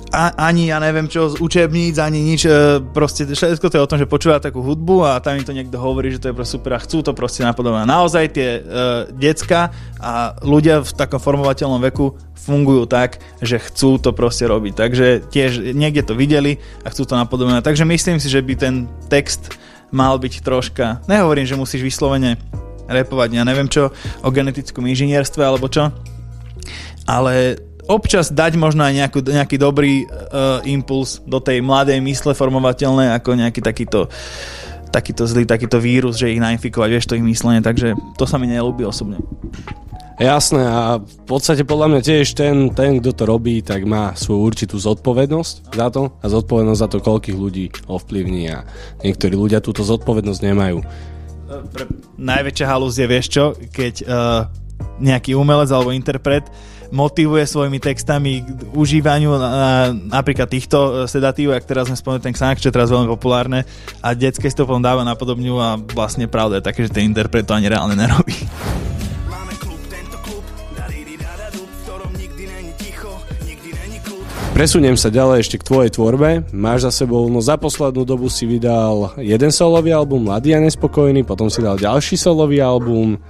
a, 0.08 0.32
ani 0.48 0.72
ja 0.72 0.80
neviem 0.80 1.04
čo 1.04 1.28
z 1.28 1.36
učebníc, 1.36 2.00
ani 2.00 2.24
nič, 2.24 2.48
e, 2.48 2.80
proste 2.80 3.28
všetko 3.28 3.68
to 3.68 3.76
je 3.76 3.84
o 3.84 3.90
tom, 3.90 4.00
že 4.00 4.08
počúva 4.08 4.40
takú 4.40 4.64
hudbu 4.64 5.04
a 5.04 5.20
tam 5.20 5.36
im 5.36 5.44
to 5.44 5.52
niekto 5.52 5.76
hovorí, 5.76 6.08
že 6.08 6.20
to 6.20 6.32
je 6.32 6.36
proste 6.36 6.56
super 6.56 6.76
a 6.76 6.80
chcú 6.80 7.04
to 7.04 7.12
proste 7.12 7.44
napodobne. 7.44 7.84
Naozaj 7.84 8.24
tie 8.32 8.48
uh, 8.58 9.04
decka 9.12 9.68
a 10.00 10.32
ľudia 10.40 10.80
v 10.80 10.90
takom 10.96 11.20
formovateľnom 11.20 11.84
veku 11.92 12.16
fungujú 12.32 12.88
tak, 12.88 13.20
že 13.44 13.60
chcú 13.60 14.00
to 14.00 14.16
proste 14.16 14.48
robiť. 14.48 14.72
Takže 14.72 15.06
tiež 15.28 15.76
niekde 15.76 16.08
to 16.08 16.16
videli 16.16 16.56
a 16.82 16.88
chcú 16.88 17.04
to 17.04 17.12
napodobne. 17.12 17.60
Takže 17.60 17.84
myslím 17.84 18.16
si, 18.16 18.32
že 18.32 18.40
by 18.40 18.54
ten 18.56 18.88
text 19.12 19.60
mal 19.92 20.16
byť 20.16 20.34
troška, 20.40 21.04
nehovorím, 21.08 21.48
že 21.48 21.56
musíš 21.56 21.84
vyslovene 21.84 22.40
repovať, 22.88 23.28
ja 23.36 23.44
neviem 23.44 23.68
čo, 23.68 23.92
o 24.24 24.28
genetickom 24.32 24.88
inžinierstve 24.88 25.44
alebo 25.44 25.68
čo, 25.68 25.92
ale 27.04 27.60
občas 27.88 28.28
dať 28.28 28.60
možno 28.60 28.84
aj 28.84 28.94
nejakú, 28.94 29.18
nejaký 29.24 29.56
dobrý 29.56 30.04
uh, 30.04 30.60
impuls 30.68 31.24
do 31.24 31.40
tej 31.40 31.64
mladej 31.64 31.98
mysle 32.04 32.36
formovateľnej 32.36 33.16
ako 33.16 33.34
nejaký 33.34 33.60
takýto 33.64 34.12
takýto 34.88 35.28
zlý, 35.28 35.44
takýto 35.44 35.76
vírus, 35.76 36.16
že 36.16 36.32
ich 36.32 36.40
nainfikovať, 36.40 36.88
vieš, 36.88 37.06
to 37.12 37.16
ich 37.20 37.24
myslenie, 37.24 37.60
takže 37.60 37.92
to 38.16 38.24
sa 38.24 38.40
mi 38.40 38.48
nelúbi 38.48 38.88
osobne. 38.88 39.20
Jasné 40.18 40.66
a 40.66 40.98
v 40.98 41.24
podstate 41.30 41.62
podľa 41.62 41.94
mňa 41.94 42.00
tiež 42.02 42.34
ten, 42.34 42.74
ten, 42.74 42.98
kto 42.98 43.14
to 43.14 43.22
robí, 43.22 43.62
tak 43.62 43.86
má 43.86 44.18
svoju 44.18 44.50
určitú 44.50 44.74
zodpovednosť 44.74 45.76
za 45.78 45.88
to 45.94 46.10
a 46.18 46.26
zodpovednosť 46.26 46.80
za 46.80 46.88
to, 46.90 46.98
koľkých 46.98 47.38
ľudí 47.38 47.70
ovplyvní 47.86 48.50
a 48.50 48.66
niektorí 49.06 49.38
ľudia 49.38 49.62
túto 49.62 49.86
zodpovednosť 49.86 50.40
nemajú. 50.42 50.82
Pre 51.70 51.84
najväčšia 52.18 52.66
halúz 52.66 52.98
je, 52.98 53.06
vieš 53.06 53.26
čo, 53.30 53.54
keď 53.70 53.94
uh, 54.02 54.50
nejaký 54.98 55.38
umelec 55.38 55.70
alebo 55.70 55.94
interpret 55.94 56.50
motivuje 56.88 57.44
svojimi 57.44 57.78
textami 57.80 58.44
k 58.44 58.48
užívaniu 58.72 59.36
na, 59.36 59.48
na, 59.48 59.72
napríklad 60.20 60.48
týchto 60.48 60.78
e, 60.78 60.90
sedatív, 61.08 61.52
ak 61.52 61.68
teraz 61.68 61.88
sme 61.88 61.96
spomenuli 61.96 62.24
ten 62.24 62.36
Xanax, 62.36 62.64
čo 62.64 62.68
je 62.72 62.76
teraz 62.76 62.88
veľmi 62.88 63.08
populárne 63.08 63.68
a 64.00 64.16
detské 64.16 64.48
to 64.48 64.64
potom 64.64 64.80
dáva 64.80 65.04
napodobňu 65.04 65.54
a 65.60 65.76
vlastne 65.76 66.26
pravda 66.26 66.58
je 66.58 66.66
také, 66.66 66.80
že 66.88 66.94
ten 66.94 67.06
interpret 67.06 67.44
to 67.44 67.52
ani 67.52 67.68
reálne 67.68 67.94
nerobí. 67.94 68.34
Presuniem 74.58 74.98
sa 74.98 75.06
ďalej 75.06 75.46
ešte 75.46 75.62
k 75.62 75.68
tvojej 75.70 75.90
tvorbe. 75.94 76.42
Máš 76.50 76.90
za 76.90 77.06
sebou, 77.06 77.30
no 77.30 77.38
za 77.38 77.54
poslednú 77.54 78.02
dobu 78.02 78.26
si 78.26 78.42
vydal 78.42 79.14
jeden 79.22 79.54
solový 79.54 79.94
album, 79.94 80.26
Mladý 80.26 80.50
a 80.50 80.58
nespokojný, 80.58 81.22
potom 81.22 81.46
si 81.46 81.62
dal 81.62 81.78
ďalší 81.78 82.18
solový 82.18 82.58
album, 82.58 83.22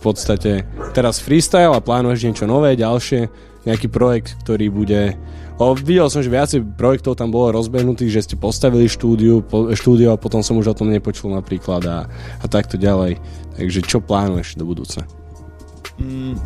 podstate 0.00 0.64
teraz 0.96 1.20
freestyle 1.20 1.76
a 1.76 1.84
plánuješ 1.84 2.24
niečo 2.24 2.46
nové, 2.48 2.74
ďalšie, 2.74 3.28
nejaký 3.68 3.92
projekt, 3.92 4.40
ktorý 4.40 4.72
bude... 4.72 5.14
O, 5.60 5.76
videl 5.76 6.08
som, 6.08 6.24
že 6.24 6.32
viacej 6.32 6.64
projektov 6.80 7.20
tam 7.20 7.28
bolo 7.28 7.52
rozbehnutých, 7.60 8.08
že 8.08 8.24
ste 8.32 8.36
postavili 8.40 8.88
štúdiu, 8.88 9.44
po, 9.44 9.68
štúdio 9.76 10.16
a 10.16 10.20
potom 10.20 10.40
som 10.40 10.56
už 10.56 10.72
o 10.72 10.78
tom 10.78 10.88
nepočul 10.88 11.28
napríklad 11.36 11.84
a, 11.84 11.98
a 12.40 12.44
takto 12.48 12.80
ďalej. 12.80 13.20
Takže 13.60 13.84
čo 13.84 14.00
plánuješ 14.00 14.56
do 14.56 14.64
budúca? 14.64 15.04
Mm, 16.00 16.40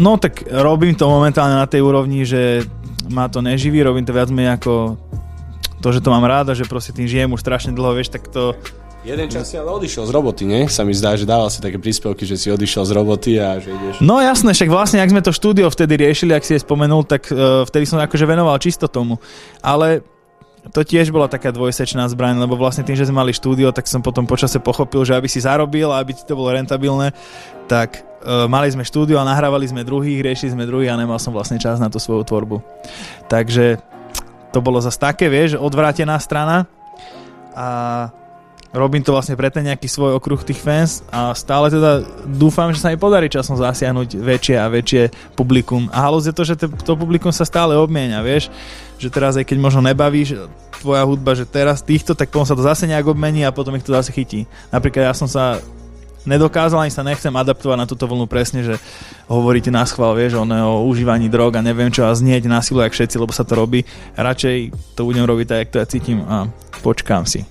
no 0.00 0.16
tak 0.16 0.48
robím 0.48 0.96
to 0.96 1.04
momentálne 1.12 1.60
na 1.60 1.68
tej 1.68 1.84
úrovni, 1.84 2.24
že 2.24 2.64
ma 3.12 3.28
to 3.28 3.44
neživí, 3.44 3.84
robím 3.84 4.08
to 4.08 4.16
viac 4.16 4.32
menej 4.32 4.56
ako 4.56 4.96
to, 5.84 5.88
že 5.92 6.00
to 6.00 6.08
mám 6.08 6.24
rád 6.24 6.54
a 6.54 6.56
že 6.56 6.64
proste 6.64 6.96
tým 6.96 7.10
žijem 7.10 7.34
už 7.34 7.42
strašne 7.42 7.76
dlho, 7.76 7.98
vieš, 7.98 8.14
tak 8.14 8.30
to 8.32 8.56
Jeden 9.02 9.26
čas 9.26 9.50
si 9.50 9.58
ale 9.58 9.66
odišiel 9.66 10.06
z 10.06 10.14
roboty, 10.14 10.46
nie? 10.46 10.70
Sa 10.70 10.86
mi 10.86 10.94
zdá, 10.94 11.18
že 11.18 11.26
dával 11.26 11.50
si 11.50 11.58
také 11.58 11.74
príspevky, 11.74 12.22
že 12.22 12.38
si 12.38 12.54
odišiel 12.54 12.86
z 12.86 12.92
roboty 12.94 13.34
a 13.34 13.58
že 13.58 13.74
ideš... 13.74 13.98
No 13.98 14.22
jasné, 14.22 14.54
však 14.54 14.70
vlastne, 14.70 15.02
ak 15.02 15.10
sme 15.10 15.18
to 15.18 15.34
štúdio 15.34 15.66
vtedy 15.66 15.98
riešili, 15.98 16.30
ak 16.30 16.46
si 16.46 16.54
je 16.54 16.62
spomenul, 16.62 17.02
tak 17.02 17.26
uh, 17.34 17.66
vtedy 17.66 17.82
som 17.82 17.98
akože 17.98 18.22
venoval 18.22 18.54
čisto 18.62 18.86
tomu. 18.86 19.18
Ale 19.58 20.06
to 20.70 20.86
tiež 20.86 21.10
bola 21.10 21.26
taká 21.26 21.50
dvojsečná 21.50 22.06
zbraň, 22.14 22.46
lebo 22.46 22.54
vlastne 22.54 22.86
tým, 22.86 22.94
že 22.94 23.10
sme 23.10 23.26
mali 23.26 23.34
štúdio, 23.34 23.74
tak 23.74 23.90
som 23.90 24.06
potom 24.06 24.22
počase 24.22 24.62
pochopil, 24.62 25.02
že 25.02 25.18
aby 25.18 25.26
si 25.26 25.42
zarobil 25.42 25.90
a 25.90 25.98
aby 25.98 26.14
ti 26.14 26.22
to 26.22 26.38
bolo 26.38 26.54
rentabilné, 26.54 27.10
tak 27.66 28.06
uh, 28.22 28.46
mali 28.46 28.70
sme 28.70 28.86
štúdio 28.86 29.18
a 29.18 29.26
nahrávali 29.26 29.66
sme 29.66 29.82
druhých, 29.82 30.22
riešili 30.22 30.54
sme 30.54 30.62
druhých 30.62 30.94
a 30.94 31.00
nemal 31.02 31.18
som 31.18 31.34
vlastne 31.34 31.58
čas 31.58 31.82
na 31.82 31.90
tú 31.90 31.98
svoju 31.98 32.22
tvorbu. 32.22 32.62
Takže 33.26 33.82
to 34.54 34.62
bolo 34.62 34.78
zase 34.78 35.02
také, 35.02 35.26
vieš, 35.26 35.58
odvrátená 35.58 36.14
strana 36.22 36.70
a 37.50 37.66
robím 38.72 39.04
to 39.04 39.12
vlastne 39.12 39.36
pre 39.36 39.52
ten 39.52 39.68
nejaký 39.68 39.84
svoj 39.84 40.16
okruh 40.16 40.40
tých 40.40 40.60
fans 40.60 41.04
a 41.12 41.36
stále 41.36 41.68
teda 41.68 42.02
dúfam, 42.24 42.72
že 42.72 42.80
sa 42.80 42.88
mi 42.88 42.96
podarí 42.96 43.28
časom 43.28 43.60
zasiahnuť 43.60 44.16
väčšie 44.16 44.56
a 44.56 44.66
väčšie 44.72 45.02
publikum. 45.36 45.92
A 45.92 46.08
halus 46.08 46.24
je 46.24 46.34
to, 46.34 46.42
že 46.42 46.56
to 46.56 46.92
publikum 46.96 47.30
sa 47.30 47.44
stále 47.44 47.76
obmienia, 47.76 48.24
vieš, 48.24 48.48
že 48.96 49.12
teraz 49.12 49.36
aj 49.36 49.44
keď 49.44 49.56
možno 49.60 49.84
nebavíš 49.84 50.40
tvoja 50.80 51.04
hudba, 51.06 51.38
že 51.38 51.46
teraz 51.46 51.84
týchto, 51.84 52.16
tak 52.16 52.32
potom 52.32 52.48
sa 52.48 52.58
to 52.58 52.64
zase 52.64 52.90
nejak 52.90 53.06
obmení 53.06 53.46
a 53.46 53.54
potom 53.54 53.76
ich 53.78 53.86
to 53.86 53.94
zase 53.94 54.10
chytí. 54.10 54.48
Napríklad 54.74 55.12
ja 55.12 55.14
som 55.14 55.30
sa 55.30 55.62
nedokázal, 56.26 56.82
ani 56.82 56.94
sa 56.94 57.06
nechcem 57.06 57.30
adaptovať 57.30 57.76
na 57.78 57.86
túto 57.86 58.06
vlnu 58.06 58.26
presne, 58.30 58.62
že 58.62 58.74
hovoríte 59.26 59.70
na 59.74 59.82
schvál, 59.86 60.14
vieš, 60.14 60.38
o, 60.38 60.42
o 60.46 60.86
užívaní 60.86 61.26
drog 61.26 61.54
a 61.58 61.62
neviem 61.62 61.90
čo 61.90 62.06
a 62.06 62.14
znieť 62.14 62.46
na 62.46 62.62
silu, 62.62 62.82
jak 62.82 62.94
všetci, 62.94 63.18
lebo 63.18 63.34
sa 63.34 63.46
to 63.46 63.58
robí. 63.58 63.82
Radšej 64.14 64.74
to 64.94 65.06
budem 65.06 65.26
robiť 65.26 65.46
tak, 65.46 65.58
jak 65.66 65.70
to 65.70 65.78
ja 65.82 65.86
cítim 65.86 66.18
a 66.26 66.46
počkám 66.82 67.26
si. 67.26 67.42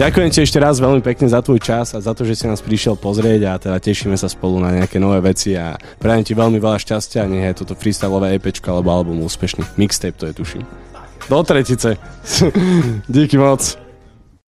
Ďakujem 0.00 0.32
ti 0.32 0.40
ešte 0.40 0.56
raz 0.56 0.80
veľmi 0.80 1.04
pekne 1.04 1.28
za 1.28 1.44
tvoj 1.44 1.60
čas 1.60 1.92
a 1.92 2.00
za 2.00 2.16
to, 2.16 2.24
že 2.24 2.32
si 2.32 2.48
nás 2.48 2.64
prišiel 2.64 2.96
pozrieť 2.96 3.40
a 3.44 3.60
teda 3.60 3.76
tešíme 3.76 4.16
sa 4.16 4.32
spolu 4.32 4.56
na 4.56 4.72
nejaké 4.72 4.96
nové 4.96 5.20
veci 5.20 5.52
a 5.52 5.76
prajem 6.00 6.24
ti 6.24 6.32
veľmi 6.32 6.56
veľa 6.56 6.80
šťastia 6.80 7.20
a 7.20 7.28
nech 7.28 7.52
je 7.52 7.60
toto 7.60 7.76
freestyleové 7.76 8.40
EP 8.40 8.48
alebo 8.64 8.88
album 8.96 9.20
úspešný. 9.28 9.76
Mixtape 9.76 10.16
to 10.16 10.32
je 10.32 10.34
tuším. 10.40 10.64
Do 11.28 11.44
tretice. 11.44 12.00
Díky 13.12 13.36
moc. 13.36 13.89